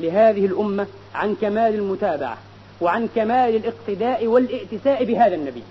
لهذه 0.00 0.46
الأمة 0.46 0.86
عن 1.14 1.34
كمال 1.40 1.74
المتابعة 1.74 2.38
وعن 2.80 3.08
كمال 3.14 3.56
الاقتداء 3.56 4.26
والائتساء 4.26 5.04
بهذا 5.04 5.34
النبي. 5.34 5.62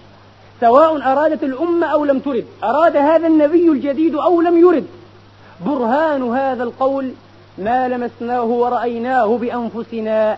سواء 0.62 1.12
أرادت 1.12 1.44
الأمة 1.44 1.88
أو 1.88 2.06
لم 2.06 2.20
ترد. 2.20 2.46
أراد 2.64 2.98
هذا 2.98 3.28
النبي 3.28 3.70
الجديد 3.70 4.16
أو 4.16 4.42
لم 4.42 4.58
يرد. 4.58 4.88
برهان 5.66 6.24
هذا 6.24 6.64
القول 6.64 7.12
ما 7.58 7.88
لمسناه 7.88 8.44
ورأيناه 8.44 9.38
بأنفسنا 9.38 10.38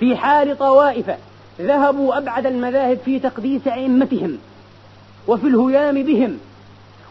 في 0.00 0.16
حال 0.16 0.58
طوائف 0.58 1.10
ذهبوا 1.60 2.18
أبعد 2.18 2.46
المذاهب 2.46 2.98
في 3.04 3.18
تقديس 3.18 3.66
أئمتهم 3.66 4.38
وفي 5.28 5.46
الهيام 5.46 6.02
بهم 6.02 6.38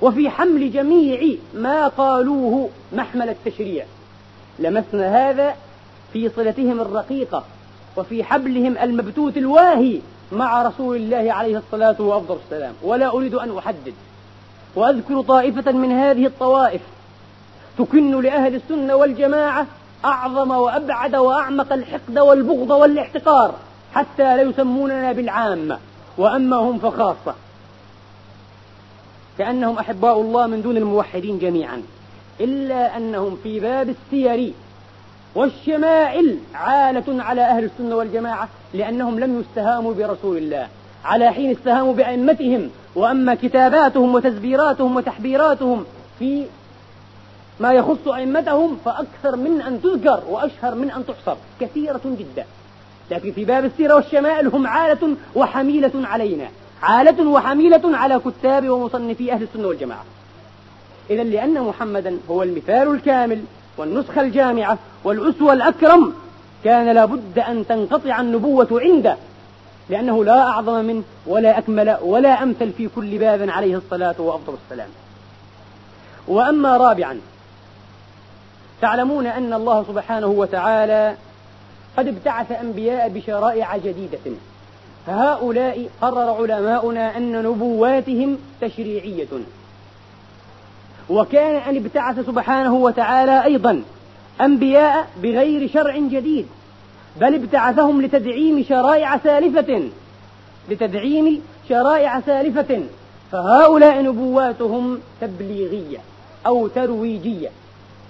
وفي 0.02 0.30
حمل 0.30 0.72
جميع 0.72 1.36
ما 1.54 1.88
قالوه 1.88 2.70
محمل 2.94 3.30
التشريع. 3.30 3.86
لمسنا 4.60 5.30
هذا 5.30 5.56
في 6.14 6.30
صلتهم 6.30 6.80
الرقيقة 6.80 7.44
وفي 7.98 8.24
حبلهم 8.24 8.78
المبتوت 8.78 9.38
الواهي 9.38 10.00
مع 10.32 10.64
رسول 10.64 10.96
الله 10.96 11.34
عليه 11.34 11.58
الصلاة 11.58 11.96
وأفضل 12.00 12.38
السلام. 12.46 12.74
ولا 12.84 13.10
أريد 13.10 13.36
أن 13.36 13.58
أحدد. 13.58 13.94
وأذكر 14.76 15.22
طائفة 15.22 15.72
من 15.72 15.92
هذه 15.92 16.26
الطوائف 16.26 16.82
تكن 17.78 18.22
لأهل 18.22 18.56
السنة 18.56 18.96
والجماعة 18.96 19.66
أعظم 20.06 20.52
وأبعد 20.52 21.16
وأعمق 21.16 21.74
الحقد 21.74 22.20
والبغض 22.20 22.70
والاحتقار 22.70 23.56
حتى 23.94 24.38
لا 24.38 24.42
يسموننا 24.42 25.12
بالعامة. 25.12 25.80
وأما 26.18 26.56
هم 26.56 26.80
فخاصة. 26.80 27.36
كأنهم 29.38 29.78
أحباء 29.78 30.22
الله 30.22 30.48
من 30.48 30.62
دون 30.62 30.78
الموحدين 30.78 31.40
جميعا. 31.40 31.84
إلا 32.40 32.98
أنهم 32.98 33.38
في 33.44 33.60
باب 33.60 33.90
السير 33.90 34.54
والشمائل 35.38 36.38
عالة 36.54 37.24
على 37.24 37.42
أهل 37.42 37.64
السنة 37.64 37.96
والجماعة 37.96 38.50
لأنهم 38.74 39.20
لم 39.20 39.40
يستهاموا 39.40 39.94
برسول 39.94 40.38
الله. 40.38 40.68
على 41.06 41.34
حين 41.34 41.52
استهاموا 41.52 41.94
بأئمتهم 41.94 42.70
وأما 42.96 43.36
كتاباتهم 43.36 44.16
وتزبيراتهم 44.16 44.96
وتحبيراتهم 44.96 45.86
في 46.20 46.46
ما 47.60 47.74
يخص 47.74 48.08
أئمتهم 48.08 48.78
فأكثر 48.86 49.36
من 49.36 49.62
أن 49.62 49.82
تذكر 49.82 50.24
وأشهر 50.30 50.76
من 50.76 50.92
أن 50.92 51.06
تحصر. 51.06 51.36
كثيرة 51.62 52.02
جدا. 52.06 52.46
لكن 53.12 53.32
في 53.32 53.46
باب 53.46 53.66
السيرة 53.66 53.96
والشمائل 53.96 54.48
هم 54.48 54.68
عالة 54.68 55.16
وحميلة 55.36 55.92
علينا. 55.96 56.48
عالة 56.84 57.30
وحميلة 57.30 57.98
على 57.98 58.20
كتاب 58.26 58.70
ومصنفي 58.70 59.34
أهل 59.34 59.44
السنة 59.44 59.68
والجماعة. 59.68 60.06
إذا 61.10 61.24
لأن 61.24 61.62
محمدا 61.62 62.18
هو 62.30 62.44
المثال 62.44 62.92
الكامل 62.92 63.42
والنسخة 63.78 64.22
الجامعة 64.22 64.78
والأسوة 65.04 65.54
الأكرم 65.54 66.14
كان 66.64 66.96
لابد 66.96 67.40
أن 67.40 67.68
تنقطع 67.68 68.22
النبوة 68.22 68.68
عنده 68.72 69.18
لأنه 69.90 70.26
لا 70.26 70.42
أعظم 70.42 70.86
منه 70.86 71.04
ولا 71.28 71.58
أكمل 71.58 71.98
ولا 72.02 72.44
أمثل 72.44 72.72
في 72.72 72.90
كل 72.96 73.18
باب 73.18 73.50
عليه 73.50 73.78
الصلاة 73.78 74.16
وأفضل 74.18 74.54
السلام. 74.64 74.90
وأما 76.28 76.78
رابعا 76.78 77.20
تعلمون 78.82 79.28
أن 79.28 79.54
الله 79.54 79.86
سبحانه 79.88 80.28
وتعالى 80.28 81.16
قد 81.98 82.08
ابتعث 82.08 82.52
أنبياء 82.52 83.10
بشرائع 83.10 83.78
جديدة. 83.78 84.38
فهؤلاء 85.08 85.90
قرر 86.02 86.42
علماؤنا 86.42 87.18
أن 87.18 87.44
نبواتهم 87.44 88.38
تشريعية. 88.62 89.28
وكان 91.10 91.56
أن 91.56 91.78
ابتعث 91.78 92.20
سبحانه 92.20 92.76
وتعالى 92.76 93.44
أيضا 93.44 93.82
أنبياء 94.42 95.08
بغير 95.24 95.70
شرع 95.70 95.98
جديد 95.98 96.48
بل 97.22 97.34
ابتعثهم 97.34 98.02
لتدعيم 98.02 98.64
شرائع 98.70 99.18
سالفة 99.18 99.90
لتدعيم 100.70 101.42
شرائع 101.70 102.22
سالفة 102.22 102.84
فهؤلاء 103.32 104.02
نبواتهم 104.02 105.00
تبليغية 105.22 105.98
أو 106.46 106.68
ترويجية. 106.68 107.50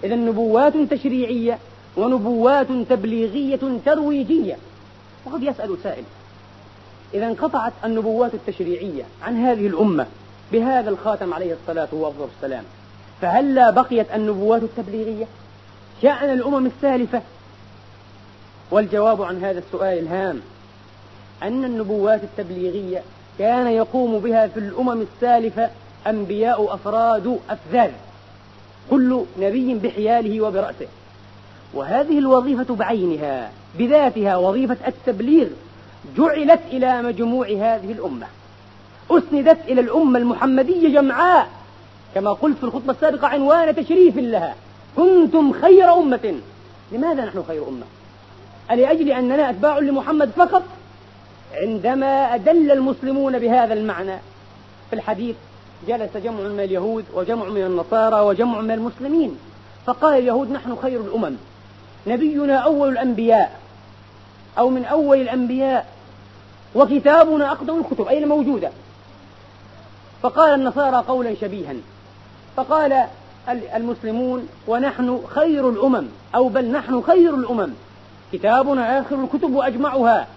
إذا 0.04 0.16
نبوات 0.16 0.78
تشريعية 0.78 1.58
ونبوات 1.98 2.68
تبليغية 2.90 3.60
ترويجية. 3.86 4.58
وقد 5.26 5.44
يسأل 5.44 5.78
سائل 5.84 6.04
إذا 7.14 7.28
انقطعت 7.28 7.74
النبوات 7.86 8.34
التشريعية 8.34 9.04
عن 9.24 9.46
هذه 9.46 9.68
الأمة 9.68 10.06
بهذا 10.52 10.90
الخاتم 10.90 11.34
عليه 11.34 11.54
الصلاة 11.54 11.88
والسلام 11.92 12.64
فهلا 13.22 13.70
بقيت 13.70 14.12
النبوات 14.12 14.64
التبليغية؟ 14.64 15.26
شأن 16.02 16.34
الأمم 16.34 16.66
السالفة 16.66 17.22
والجواب 18.72 19.22
عن 19.22 19.44
هذا 19.44 19.60
السؤال 19.60 20.00
الهام 20.00 20.42
أن 21.44 21.66
النبوات 21.66 22.22
التبليغية 22.24 23.02
كان 23.40 23.68
يقوم 23.68 24.20
بها 24.20 24.48
في 24.48 24.60
الأمم 24.60 25.02
السالفة 25.02 25.70
أنبياء 26.08 26.74
أفراد 26.74 27.40
أفذاذ 27.50 27.92
كل 28.90 29.24
نبي 29.40 29.74
بحياله 29.74 30.42
وبرأسه. 30.42 30.88
وهذه 31.74 32.20
الوظيفة 32.20 32.76
بعينها 32.76 33.52
بذاتها 33.80 34.38
وظيفة 34.38 34.78
التبليغ 34.88 35.48
جعلت 36.18 36.62
إلى 36.72 37.02
مجموع 37.02 37.48
هذه 37.48 37.92
الأمة. 37.92 38.28
أسندت 39.12 39.58
إلى 39.68 39.82
الأمة 39.82 40.20
المحمدية 40.20 40.90
جمعاء. 40.90 41.50
كما 42.16 42.34
قلت 42.34 42.58
في 42.58 42.64
الخطبة 42.64 42.94
السابقة 42.94 43.28
عنوان 43.28 43.76
تشريف 43.76 44.18
لها. 44.18 44.56
كنتم 44.96 45.54
خير 45.62 45.94
أمة. 45.94 46.40
لماذا 46.92 47.26
نحن 47.26 47.44
خير 47.48 47.68
أمة؟ 47.68 47.86
ألأجل 48.72 49.12
أننا 49.12 49.50
أتباع 49.50 49.80
لمحمد 49.80 50.30
فقط؟ 50.30 50.64
عندما 51.54 52.36
أدل 52.36 52.72
المسلمون 52.72 53.40
بهذا 53.40 53.74
المعنى. 53.74 54.18
في 54.90 54.96
الحديث 54.96 55.36
جلس 55.88 56.18
جمع 56.18 56.40
من 56.40 56.60
اليهود 56.60 57.06
وجمع 57.14 57.46
من 57.46 57.62
النصارى 57.62 58.22
وجمع 58.22 58.62
من 58.62 58.72
المسلمين. 58.72 59.38
فقال 59.86 60.18
اليهود 60.20 60.52
نحن 60.52 60.76
خير 60.82 61.02
الأمم. 61.02 61.36
نبينا 62.08 62.56
أول 62.56 62.90
الأنبياء 62.90 63.60
أو 64.58 64.70
من 64.70 64.86
أول 64.86 65.22
الأنبياء. 65.22 65.98
وكتابنا 66.76 67.52
أقدم 67.52 67.80
الكتب 67.80 68.08
أين 68.08 68.28
موجودة 68.28 68.70
فقال 70.22 70.60
النصارى 70.60 71.04
قولا 71.08 71.36
شبيها 71.42 71.74
فقال 72.58 73.04
المسلمون 73.76 74.50
ونحن 74.68 75.22
خير 75.28 75.70
الأمم 75.70 76.06
أو 76.36 76.50
بل 76.50 76.72
نحن 76.72 77.02
خير 77.02 77.36
الأمم. 77.36 77.70
كتابنا 78.34 79.00
آخر 79.00 79.16
الكتب 79.24 79.56
وأجمعها 79.56 80.28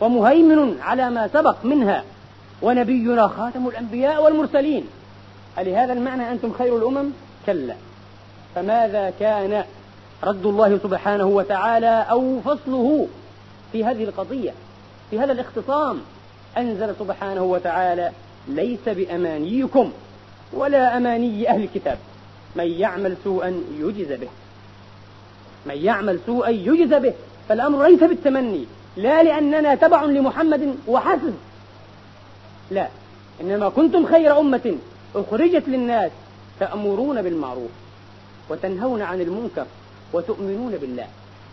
ومهيمن 0.00 0.80
على 0.80 1.10
ما 1.10 1.28
سبق 1.28 1.56
منها 1.64 2.04
ونبينا 2.62 3.28
خاتم 3.28 3.68
الأنبياء 3.68 4.24
والمرسلين. 4.24 4.84
ألهذا 5.58 5.92
المعنى 5.92 6.32
أنتم 6.32 6.52
خير 6.52 6.76
الأمم؟ 6.76 7.10
كلا. 7.46 7.74
فماذا 8.54 9.12
كان 9.20 9.64
رد 10.24 10.46
الله 10.46 10.78
سبحانه 10.82 11.26
وتعالى 11.26 12.06
أو 12.10 12.40
فصله 12.40 13.08
في 13.72 13.84
هذه 13.84 14.04
القضية؟ 14.04 14.52
في 15.10 15.20
هذا 15.20 15.32
الاختصام 15.32 16.00
أنزل 16.56 16.94
سبحانه 16.98 17.42
وتعالى 17.42 18.12
ليس 18.48 18.88
بأمانيكم 18.88 19.92
ولا 20.52 20.96
أماني 20.96 21.50
أهل 21.50 21.62
الكتاب. 21.62 21.98
من 22.56 22.66
يعمل 22.66 23.16
سوءا 23.24 23.62
يجز 23.78 24.12
به. 24.12 24.28
من 25.66 25.76
يعمل 25.76 26.18
سوءا 26.26 26.48
يجز 26.48 26.94
به. 26.94 27.12
فالأمر 27.48 27.86
ليس 27.86 28.00
بالتمني. 28.00 28.64
لا 28.96 29.22
لأننا 29.22 29.74
تبع 29.74 30.04
لمحمد 30.04 30.76
وحسب 30.88 31.34
لا. 32.70 32.88
إنما 33.40 33.68
كنتم 33.68 34.06
خير 34.06 34.40
أمة 34.40 34.76
أخرجت 35.14 35.68
للناس 35.68 36.10
تأمرون 36.60 37.22
بالمعروف 37.22 37.70
وتنهون 38.48 39.02
عن 39.02 39.20
المنكر 39.20 39.66
وتؤمنون 40.12 40.72
بالله. 40.72 41.06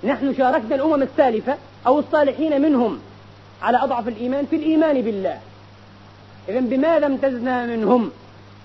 نحن 0.03 0.35
شاركنا 0.37 0.75
الأمم 0.75 1.01
السالفة 1.03 1.57
أو 1.87 1.99
الصالحين 1.99 2.61
منهم 2.61 2.99
على 3.61 3.77
أضعف 3.77 4.07
الإيمان 4.07 4.45
في 4.45 4.55
الإيمان 4.55 5.01
بالله. 5.01 5.39
إذا 6.49 6.59
بماذا 6.59 7.05
امتزنا 7.05 7.65
منهم؟ 7.65 8.11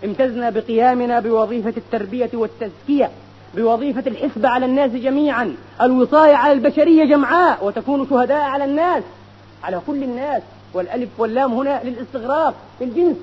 امتزنا 0.04 0.50
بقيامنا 0.50 1.20
بوظيفة 1.20 1.74
التربية 1.76 2.30
والتزكية 2.35 3.11
بوظيفة 3.54 4.02
الحسبة 4.07 4.48
على 4.48 4.66
الناس 4.66 4.90
جميعا 4.90 5.57
الوصاية 5.83 6.35
على 6.35 6.52
البشرية 6.52 7.04
جمعاء 7.04 7.64
وتكون 7.66 8.09
شهداء 8.11 8.40
على 8.40 8.64
الناس 8.64 9.02
على 9.64 9.80
كل 9.87 10.02
الناس 10.02 10.42
والألف 10.74 11.09
واللام 11.18 11.54
هنا 11.54 11.80
للاستغراق 11.85 12.54
للجنس 12.80 13.16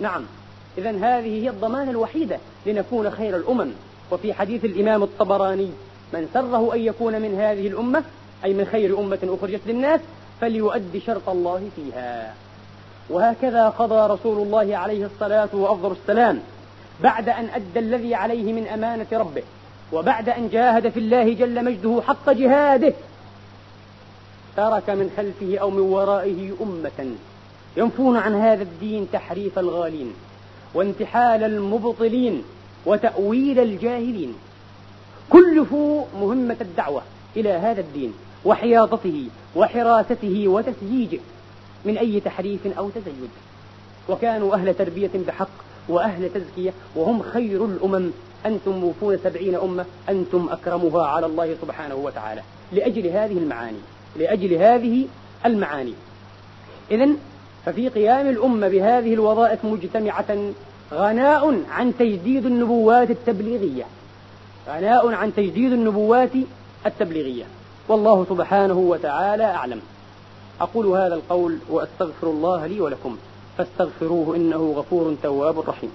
نعم 0.00 0.22
إذا 0.78 0.90
هذه 0.90 1.42
هي 1.42 1.50
الضمانة 1.50 1.90
الوحيدة 1.90 2.38
لنكون 2.66 3.10
خير 3.10 3.36
الأمم. 3.36 3.70
وفي 4.10 4.32
حديث 4.32 4.64
الإمام 4.64 5.02
الطبراني 5.02 5.70
من 6.12 6.28
سره 6.34 6.74
أن 6.74 6.80
يكون 6.80 7.22
من 7.22 7.34
هذه 7.34 7.68
الأمة 7.68 8.02
أي 8.44 8.54
من 8.54 8.64
خير 8.64 8.98
أمة 8.98 9.18
أخرجت 9.22 9.60
للناس 9.66 10.00
فليؤدي 10.40 11.00
شرط 11.00 11.28
الله 11.28 11.70
فيها. 11.76 12.34
وهكذا 13.10 13.68
قضى 13.68 14.12
رسول 14.12 14.42
الله 14.42 14.76
عليه 14.76 15.06
الصلاة 15.06 15.48
وأفضل 15.52 15.92
السلام 15.92 16.40
بعد 17.02 17.28
أن 17.28 17.48
أدى 17.54 17.78
الذي 17.78 18.14
عليه 18.14 18.52
من 18.52 18.66
أمانة 18.66 19.06
ربه 19.12 19.42
وبعد 19.92 20.28
أن 20.28 20.48
جاهد 20.48 20.88
في 20.88 20.98
الله 21.00 21.32
جل 21.32 21.64
مجده 21.64 22.02
حق 22.06 22.30
جهاده 22.30 22.92
ترك 24.56 24.90
من 24.90 25.10
خلفه 25.16 25.58
أو 25.58 25.70
من 25.70 25.80
ورائه 25.80 26.52
أمة 26.60 27.14
ينفون 27.76 28.16
عن 28.16 28.34
هذا 28.34 28.62
الدين 28.62 29.08
تحريف 29.12 29.58
الغالين 29.58 30.12
وانتحال 30.74 31.42
المبطلين 31.44 32.42
وتأويل 32.86 33.58
الجاهلين. 33.58 34.34
كلفوا 35.30 36.04
مهمة 36.20 36.56
الدعوة 36.60 37.02
إلى 37.36 37.50
هذا 37.50 37.80
الدين 37.80 38.14
وحياطته 38.44 39.28
وحراسته 39.56 40.48
وتسييجه. 40.48 41.18
من 41.86 41.98
أي 41.98 42.20
تحريف 42.20 42.78
أو 42.78 42.88
تزيد. 42.88 43.30
وكانوا 44.08 44.54
أهل 44.54 44.74
تربية 44.74 45.10
بحق 45.26 45.48
وأهل 45.88 46.30
تزكية 46.34 46.72
وهم 46.96 47.22
خير 47.22 47.64
الأمم. 47.64 48.10
أنتم 48.46 48.70
موفون 48.70 49.18
سبعين 49.24 49.54
أمة 49.54 49.84
أنتم 50.08 50.48
أكرمها 50.48 51.06
على 51.06 51.26
الله 51.26 51.56
سبحانه 51.62 51.94
وتعالى. 51.94 52.42
لأجل 52.72 53.06
هذه 53.06 53.38
المعاني 53.38 53.78
لأجل 54.16 54.54
هذه 54.54 55.06
المعاني. 55.46 55.92
إذا 56.90 57.08
ففي 57.66 57.88
قيام 57.88 58.28
الأمة 58.28 58.68
بهذه 58.68 59.14
الوظائف 59.14 59.64
مجتمعة 59.64 60.52
غناء 60.92 61.62
عن 61.70 61.96
تجديد 61.98 62.46
النبوات 62.46 63.10
التبليغية. 63.10 63.84
غناء 64.68 65.12
عن 65.12 65.34
تجديد 65.34 65.72
النبوات 65.72 66.30
التبليغية. 66.86 67.44
والله 67.88 68.26
سبحانه 68.28 68.78
وتعالى 68.78 69.44
أعلم. 69.44 69.80
أقول 70.60 70.86
هذا 70.86 71.14
القول 71.14 71.58
وأستغفر 71.70 72.26
الله 72.26 72.66
لي 72.66 72.80
ولكم. 72.80 73.16
فاستغفروه 73.58 74.36
إنه 74.36 74.74
غفور 74.76 75.16
تواب 75.22 75.58
رحيم. 75.60 75.90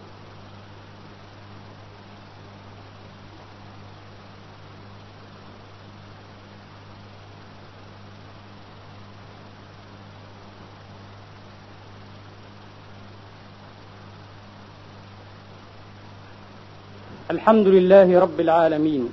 الحمد 17.32 17.67
لله 17.67 18.19
رب 18.19 18.39
العالمين 18.39 19.10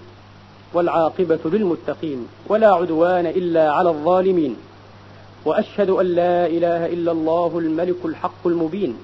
والعاقبة 0.74 1.40
للمتقين 1.44 2.26
ولا 2.48 2.74
عدوان 2.74 3.26
إلا 3.26 3.72
على 3.72 3.90
الظالمين. 3.90 4.56
وأشهد 5.44 5.90
أن 5.90 6.06
لا 6.06 6.46
إله 6.46 6.86
إلا 6.86 7.12
الله 7.12 7.58
الملك 7.58 8.04
الحق 8.04 8.46
المبين 8.46 8.96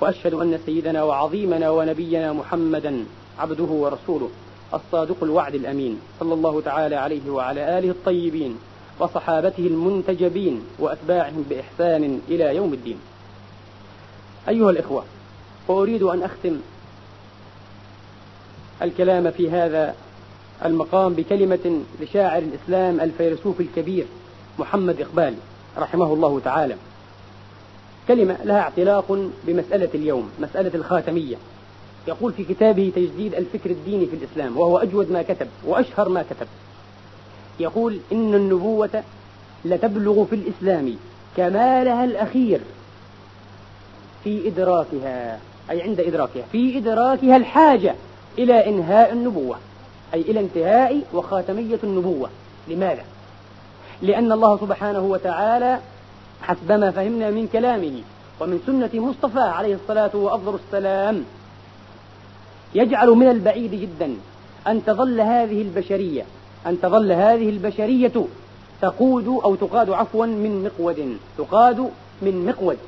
وأشهد 0.00 0.34
أن 0.34 0.58
سيدنا 0.66 1.02
وعظيمنا 1.02 1.70
ونبينا 1.70 2.32
محمدا 2.32 3.04
عبده 3.38 3.64
ورسوله 3.64 4.30
الصادق 4.74 5.16
الوعد 5.22 5.54
الأمين 5.54 6.00
صلى 6.20 6.34
الله 6.34 6.60
تعالى 6.60 6.96
عليه 6.96 7.30
وعلى 7.30 7.78
آله 7.78 7.90
الطيبين 7.90 8.58
وصحابته 9.00 9.66
المنتجبين 9.66 10.62
وأتباعهم 10.78 11.44
بإحسان 11.50 12.20
إلى 12.28 12.56
يوم 12.56 12.72
الدين. 12.72 12.98
أيها 14.48 14.70
الإخوة 14.70 15.04
وأريد 15.68 16.02
أن 16.02 16.22
أختم 16.22 16.60
الكلام 18.82 19.30
في 19.30 19.50
هذا 19.50 19.94
المقام 20.64 21.14
بكلمة 21.14 21.80
لشاعر 22.00 22.42
الإسلام 22.42 23.00
الفيلسوف 23.00 23.60
الكبير 23.60 24.06
محمد 24.58 25.00
إقبال. 25.00 25.34
رحمه 25.78 26.12
الله 26.12 26.40
تعالى. 26.44 26.76
كلمة 28.08 28.36
لها 28.44 28.60
اعتلاق 28.60 29.30
بمسألة 29.46 29.88
اليوم 29.94 30.30
مسألة 30.40 30.70
الخاتمية. 30.74 31.36
يقول 32.08 32.32
في 32.32 32.44
كتابه 32.44 32.92
تجديد 32.96 33.34
الفكر 33.34 33.70
الديني 33.70 34.06
في 34.06 34.16
الإسلام 34.16 34.58
وهو 34.58 34.78
أجود 34.78 35.12
ما 35.12 35.22
كتب 35.22 35.46
وأشهر 35.64 36.08
ما 36.08 36.22
كتب. 36.22 36.46
يقول 37.60 38.00
إن 38.12 38.34
النبوة 38.34 39.02
لتبلغ 39.64 40.24
في 40.24 40.34
الإسلام 40.34 40.96
كمالها 41.36 42.04
الأخير 42.04 42.60
في 44.24 44.48
إدراكها 44.48 45.40
أي 45.70 45.82
عند 45.82 46.00
إدراكها 46.00 46.42
في 46.52 46.78
إدراكها 46.78 47.36
الحاجة 47.36 47.94
إلى 48.38 48.68
إنهاء 48.68 49.12
النبوة 49.12 49.56
أي 50.14 50.20
إلى 50.20 50.40
انتهاء 50.40 51.02
وخاتمية 51.14 51.78
النبوة. 51.84 52.30
لماذا؟ 52.68 53.04
لأن 54.04 54.32
الله 54.32 54.56
سبحانه 54.56 55.00
وتعالى 55.00 55.78
حسبما 56.42 56.90
فهمنا 56.90 57.30
من 57.30 57.48
كلامه 57.52 58.02
ومن 58.40 58.60
سنة 58.66 58.90
مصطفى 58.94 59.40
عليه 59.40 59.74
الصلاة 59.74 60.10
وأفضل 60.16 60.54
السلام 60.54 61.24
يجعل 62.74 63.08
من 63.08 63.30
البعيد 63.30 63.70
جدا 63.70 64.14
أن 64.66 64.84
تظل 64.84 65.20
هذه 65.20 65.62
البشرية 65.62 66.22
أن 66.66 66.80
تظل 66.80 67.12
هذه 67.12 67.48
البشرية 67.48 68.24
تقود 68.82 69.26
أو 69.26 69.54
تقاد 69.54 69.90
عفوا 69.90 70.26
من 70.26 70.64
مقود 70.64 71.18
تقاد 71.38 71.90
من 72.22 72.46
مقود. 72.46 72.78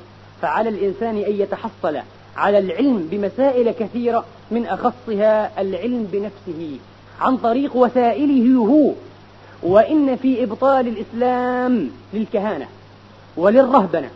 فعلى 0.41 0.69
الإنسان 0.69 1.17
أن 1.17 1.31
يتحصل 1.31 1.97
على 2.37 2.57
العلم 2.57 3.07
بمسائل 3.11 3.71
كثيرة 3.71 4.25
من 4.51 4.65
أخصها 4.65 5.61
العلم 5.61 6.07
بنفسه 6.11 6.79
عن 7.21 7.37
طريق 7.37 7.75
وسائله 7.75 8.57
هو 8.57 8.91
وإن 9.63 10.15
في 10.15 10.43
إبطال 10.43 10.87
الإسلام 10.87 11.89
للكهانة 12.13 12.67
وللرهبنة 13.37 14.09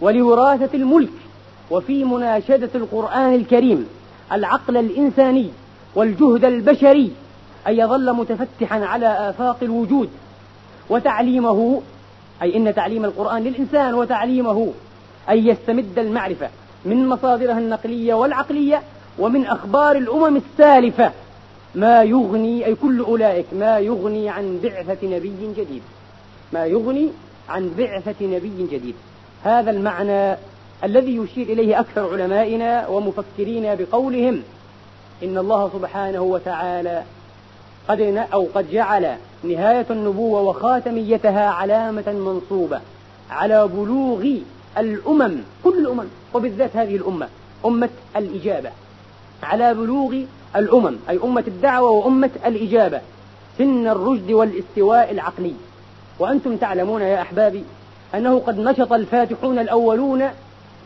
ولوراثة 0.00 0.70
الملك 0.74 1.12
وفي 1.70 2.04
مناشدة 2.04 2.70
القرآن 2.74 3.34
الكريم 3.34 3.86
العقل 4.32 4.76
الإنساني 4.76 5.50
والجهد 5.94 6.44
البشري 6.44 7.12
أن 7.68 7.74
يظل 7.74 8.12
متفتحا 8.12 8.84
على 8.84 9.06
آفاق 9.30 9.56
الوجود 9.62 10.08
وتعليمه 10.90 11.82
أي 12.42 12.56
إن 12.56 12.74
تعليم 12.74 13.04
القرآن 13.04 13.42
للإنسان 13.42 13.94
وتعليمه 13.94 14.72
أن 15.30 15.48
يستمد 15.48 15.98
المعرفة 15.98 16.48
من 16.84 17.08
مصادرها 17.08 17.58
النقلية 17.58 18.14
والعقلية 18.14 18.82
ومن 19.18 19.46
أخبار 19.46 19.96
الأمم 19.96 20.36
السالفة 20.36 21.12
ما 21.78 22.02
يغني 22.02 22.66
أي 22.66 22.74
كل 22.74 23.00
أولئك 23.00 23.46
ما 23.52 23.78
يغني 23.78 24.28
عن 24.28 24.60
بعثة 24.62 25.08
نبي 25.08 25.52
جديد. 25.56 25.82
ما 26.52 26.66
يغني 26.66 27.08
عن 27.48 27.70
بعثة 27.78 28.26
نبي 28.26 28.66
جديد. 28.72 28.94
هذا 29.44 29.70
المعنى 29.70 30.36
الذي 30.84 31.16
يشير 31.16 31.46
إليه 31.46 31.80
أكثر 31.80 32.12
علمائنا 32.12 32.88
ومفكرين 32.88 33.74
بقولهم 33.74 34.42
إن 35.22 35.38
الله 35.38 35.70
سبحانه 35.72 36.22
وتعالى 36.22 37.02
قد 37.88 38.00
أو 38.32 38.46
قد 38.54 38.70
جعل 38.70 39.16
نهاية 39.44 39.86
النبوة 39.90 40.40
وخاتميتها 40.40 41.50
علامة 41.50 42.12
منصوبة 42.12 42.80
على 43.30 43.68
بلوغ 43.68 44.26
الأمم 44.78 45.36
كل 45.64 45.78
الأمم 45.78 46.06
وبالذات 46.34 46.76
هذه 46.76 46.96
الأمة 46.96 47.28
أمة 47.64 47.88
الإجابة. 48.16 48.70
على 49.42 49.74
بلوغ 49.74 50.16
الأمم 50.56 50.96
أي 51.08 51.18
أمة 51.24 51.44
الدعوة 51.48 51.90
وأمة 51.90 52.30
الإجابة 52.46 53.00
سن 53.58 53.86
الرشد 53.88 54.30
والاستواء 54.30 55.10
العقلي. 55.10 55.54
وأنتم 56.18 56.56
تعلمون 56.56 57.02
يا 57.02 57.22
أحبابي 57.22 57.64
أنه 58.14 58.38
قد 58.38 58.58
نشط 58.58 58.92
الفاتحون 58.92 59.58
الأولون 59.58 60.22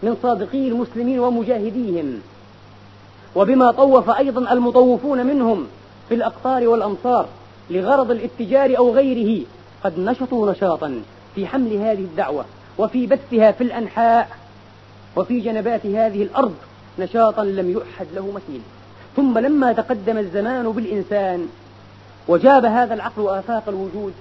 من 0.03 0.17
صادقي 0.23 0.69
المسلمين 0.69 1.19
ومجاهديهم. 1.19 2.21
وبما 3.35 3.71
طوف 3.71 4.11
أيضا 4.11 4.53
المطوفون 4.53 5.27
منهم 5.27 5.67
في 6.09 6.15
الأقطار 6.15 6.69
والأمصار 6.69 7.27
لغرض 7.71 8.11
الاتجار 8.11 8.79
أو 8.79 8.95
غيره 8.95 9.45
قد 9.85 9.99
نشطوا 9.99 10.53
نشاطا 10.53 11.03
في 11.35 11.47
حمل 11.47 11.73
هذه 11.73 12.01
الدعوة 12.01 12.45
وفي 12.79 13.07
بثها 13.07 13.53
في 13.53 13.65
الأنحاء 13.65 14.29
وفي 15.17 15.41
جنبات 15.41 15.87
هذه 15.87 16.23
الأرض. 16.23 16.55
نشاطا 16.99 17.45
لم 17.45 17.71
يؤحد 17.71 18.07
له 18.15 18.33
مثيل. 18.35 18.61
ثم 19.17 19.39
لما 19.39 19.73
تقدم 19.73 20.19
الزمان 20.19 20.73
بالإنسان 20.73 21.49
وجاب 22.29 22.65
هذا 22.65 22.95
العقل 22.95 23.29
آفاق 23.29 23.63
الوجود 23.69 24.13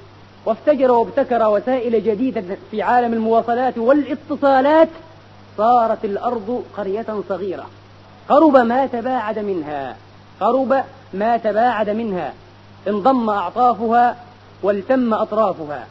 وافتجر 0.46 0.92
وابتكر 0.92 1.50
وسائل 1.50 2.04
جديدة 2.04 2.44
في 2.72 2.82
عالم 2.82 3.14
المواصلات 3.14 3.78
والاتصالات 3.78 4.90
صارت 5.58 6.06
الأرض 6.06 6.64
قرية 6.78 7.06
صغيرة. 7.30 7.66
قرب 8.30 8.58
ما 8.58 8.86
تباعد 8.86 9.40
منها. 9.40 9.96
قرب 10.40 10.84
ما 11.14 11.38
تباعد 11.38 11.90
منها. 11.90 12.34
انضم 12.88 13.30
أعطافها 13.30 14.16
والتم 14.64 15.14
أطرافها. 15.14 15.88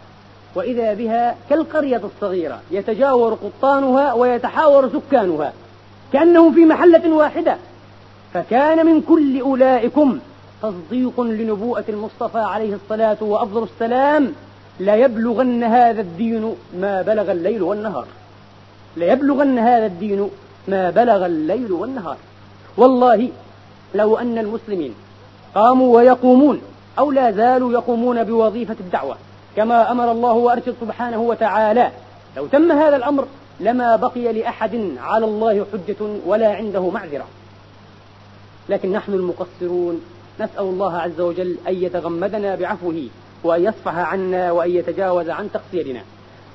وإذا 0.54 0.94
بها 0.94 1.34
كالقرية 1.50 2.00
الصغيرة 2.04 2.60
يتجاور 2.70 3.34
قطانها 3.34 4.12
ويتحاور 4.12 4.88
سكانها. 4.88 5.52
كأنهم 6.12 6.54
في 6.54 6.64
محلة 6.64 7.14
واحدة. 7.14 7.56
فكان 8.34 8.86
من 8.86 9.02
كل 9.02 9.40
أولئكم 9.40 10.18
تصديق 10.62 11.20
لنبوءة 11.20 11.84
المصطفى 11.88 12.38
عليه 12.38 12.74
الصلاة 12.74 13.16
وأفضل 13.20 13.62
السلام 13.62 14.32
ليبلغن 14.80 15.64
هذا 15.64 16.00
الدين 16.00 16.54
ما 16.80 17.02
بلغ 17.02 17.32
الليل 17.32 17.62
والنهار. 17.62 18.06
ليبلغن 18.96 19.58
هذا 19.58 19.86
الدين 19.86 20.30
ما 20.68 20.90
بلغ 20.90 21.26
الليل 21.26 21.72
والنهار. 21.72 22.16
والله 22.76 23.28
لو 23.94 24.16
أن 24.16 24.38
المسلمين 24.38 24.94
قاموا 25.54 25.96
ويقومون 25.96 26.60
أو 26.98 27.10
لا 27.10 27.30
زالوا 27.30 27.72
يقومون 27.72 28.24
بوظيفة 28.24 28.76
الدعوة 28.80 29.16
كما 29.56 29.90
أمر 29.90 30.10
الله 30.10 30.32
وأرشد 30.32 30.74
سبحانه 30.80 31.20
وتعالى. 31.20 31.90
لو 32.36 32.46
تم 32.46 32.72
هذا 32.72 32.96
الأمر 32.96 33.24
لما 33.60 33.96
بقي 33.96 34.32
لأحد 34.32 34.90
على 34.98 35.24
الله 35.24 35.66
حجة 35.72 35.96
ولا 36.26 36.54
عنده 36.54 36.90
معذرة. 36.90 37.26
لكن 38.68 38.92
نحن 38.92 39.12
المقصرون 39.12 40.00
نسأل 40.40 40.64
الله 40.64 40.96
عز 40.96 41.20
وجل 41.20 41.56
أن 41.68 41.74
يتغمدنا 41.74 42.54
بعفوه 42.54 43.08
وأن 43.44 43.64
يصفح 43.64 43.94
عنا 43.94 44.50
وأن 44.50 44.70
يتجاوز 44.70 45.30
عن 45.30 45.48
تقصيرنا. 45.52 46.00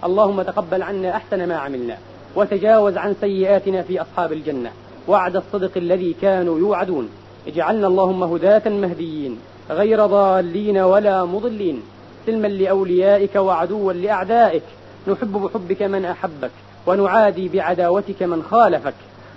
اللهم 0.04 0.42
تقبل 0.42 0.84
عنا 0.84 1.16
أحسن 1.16 1.48
ما 1.48 1.56
عملنا 1.56 1.98
وتجاوز 2.36 2.98
عن 2.98 3.16
سيئاتنا 3.22 3.82
في 3.82 4.02
أصحاب 4.02 4.34
الجنة. 4.34 4.72
وعد 5.08 5.36
الصدق 5.36 5.72
الذي 5.78 6.16
كانوا 6.22 6.60
يوعدون. 6.60 7.10
اجعلنا 7.48 7.88
اللهم 7.88 8.24
هداة 8.24 8.70
مهديين 8.70 9.40
غير 9.70 10.06
ضالين 10.06 10.78
ولا 10.78 11.26
مضلين. 11.26 11.82
سلما 12.26 12.48
لأوليائك 12.48 13.36
وعدوا 13.36 13.94
لأعدائك. 13.94 14.64
نحب 15.08 15.34
بحبك 15.34 15.82
من 15.82 16.06
أحبك. 16.06 16.52
ونعادي 16.88 17.50
بعداوتك 17.50 18.24
من 18.24 18.44
خالفك. 18.52 18.94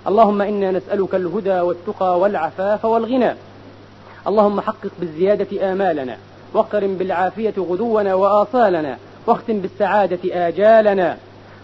اللهم 0.07 0.41
إنا 0.41 0.71
نسألك 0.71 1.15
الهدى 1.15 1.59
والتقى 1.59 2.19
والعفاف 2.19 2.85
والغنى. 2.85 3.33
اللهم 4.27 4.61
حقق 4.61 4.91
بالزيادة 4.99 5.71
آمالنا 5.71 6.17
واقرن 6.53 6.95
بالعافية 6.97 7.53
غدونا 7.57 8.13
وآصالنا 8.13 8.97
واختم 9.27 9.59
بالسعادة 9.59 10.47
آجالنا. 10.47 11.17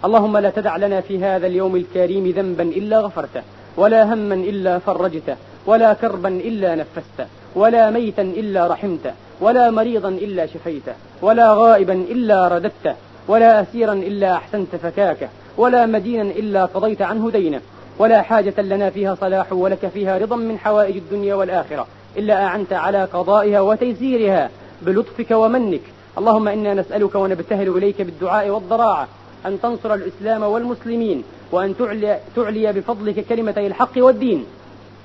اللهم 0.06 0.38
لا 0.38 0.50
تدع 0.50 0.78
لنا 0.78 1.02
في 1.02 1.24
هذا 1.24 1.48
اليوم 1.48 1.76
الكريم 1.76 2.28
ذنبا 2.28 2.64
إلا 2.64 3.00
غفرته 3.00 3.42
ولا 3.78 4.14
هما 4.14 4.36
إلا 4.36 4.80
فرجته 4.80 5.36
ولا 5.66 5.94
كربا 5.94 6.30
إلا 6.30 6.76
نفسته 6.76 7.28
ولا 7.56 7.92
ميتا 7.92 8.22
إلا 8.22 8.68
رحمته 8.68 9.14
ولا 9.42 9.72
مريضا 9.72 10.10
إلا 10.10 10.46
شفيته 10.46 10.94
ولا 11.22 11.54
غائبا 11.54 11.94
إلا 11.94 12.48
رددته 12.48 12.96
ولا 13.28 13.62
أسيرا 13.62 13.94
إلا 13.94 14.34
أحسنت 14.34 14.76
فكاكه. 14.76 15.30
ولا 15.58 15.86
مدينا 15.86 16.22
إلا 16.22 16.66
قضيت 16.66 17.02
عنه 17.02 17.32
دينه. 17.32 17.62
ولا 18.00 18.22
حاجة 18.22 18.62
لنا 18.62 18.90
فيها 18.90 19.16
صلاح 19.16 19.54
ولك 19.54 19.88
فيها 19.88 20.18
رضا 20.18 20.36
من 20.36 20.58
حوائج 20.58 20.96
الدنيا 20.96 21.36
والآخرة. 21.36 21.88
إلا 22.18 22.46
أعنت 22.46 22.74
على 22.74 23.04
قضائها 23.04 23.62
وتيسيرها 23.62 24.50
بلطفك 24.82 25.32
ومنك. 25.32 25.82
اللهم 26.18 26.48
إنا 26.48 26.74
نسألك 26.74 27.16
ونبتهل 27.16 27.70
إليك 27.70 28.02
بالدعاء 28.02 28.50
والضراعة. 28.50 29.08
أن 29.46 29.62
تنصر 29.62 29.94
الإسلام 29.94 30.44
والمسلمين. 30.44 31.24
وأن 31.52 31.78
تعلي, 31.78 32.20
تعلي 32.36 32.74
بفضلك 32.74 33.26
كلمتي 33.26 33.68
الحق 33.68 33.92
والدين. 33.98 34.46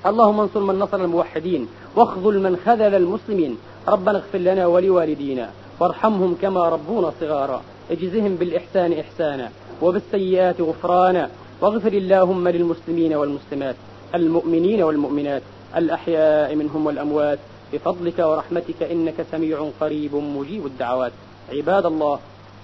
اللهم 0.05 0.39
انصر 0.39 0.59
من 0.59 0.79
نصر 0.79 0.97
الموحدين. 0.97 1.67
واخذل 1.95 2.39
من 2.39 2.57
خذل 2.65 2.95
المسلمين. 2.95 3.57
ربنا 3.87 4.17
اغفر 4.17 4.37
لنا 4.37 4.65
ولوالدينا. 4.65 5.49
وارحمهم 5.79 6.37
كما 6.41 6.69
ربونا 6.69 7.11
صغارا. 7.21 7.61
اجزهم 7.91 8.35
بالإحسان 8.35 8.93
إحسانا. 8.93 9.49
وبالسيئات 9.81 10.61
غفرانا 10.61 11.29
واغفر 11.61 11.93
اللهم 11.93 12.47
للمسلمين 12.47 13.13
والمسلمات 13.13 13.75
المؤمنين 14.15 14.81
والمؤمنات 14.81 15.41
الأحياء 15.75 16.55
منهم 16.55 16.85
والأموات 16.85 17.39
بفضلك 17.73 18.19
ورحمتك 18.19 18.83
إنك 18.83 19.25
سميع 19.31 19.69
قريب 19.81 20.15
مجيب 20.15 20.65
الدعوات. 20.65 21.11
عباد 21.49 21.85
الله 21.85 22.19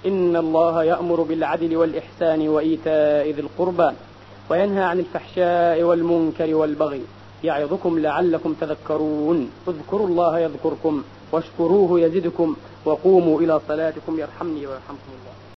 إن 0.06 0.36
الله 0.36 0.84
يأمر 0.84 1.22
بالعدل 1.22 1.76
والإحسان 1.76 2.48
وإيتاء 2.48 3.30
ذي 3.30 3.40
القربى 3.40 3.90
وينهى 4.50 4.84
عن 4.84 4.98
الفحشاء 4.98 5.82
والمنكر 5.82 6.54
والبغي. 6.54 7.02
يعظكم 7.44 7.98
لعلكم 7.98 8.54
تذكرون. 8.60 9.50
اذكروا 9.68 10.06
الله 10.06 10.38
يذكركم 10.38 11.02
واشكروه 11.32 12.00
يزدكم 12.00 12.56
وقوموا 12.84 13.40
إلى 13.40 13.60
صلاتكم 13.68 14.18
يرحمني 14.18 14.66
ويرحمكم 14.66 15.10
الله. 15.20 15.27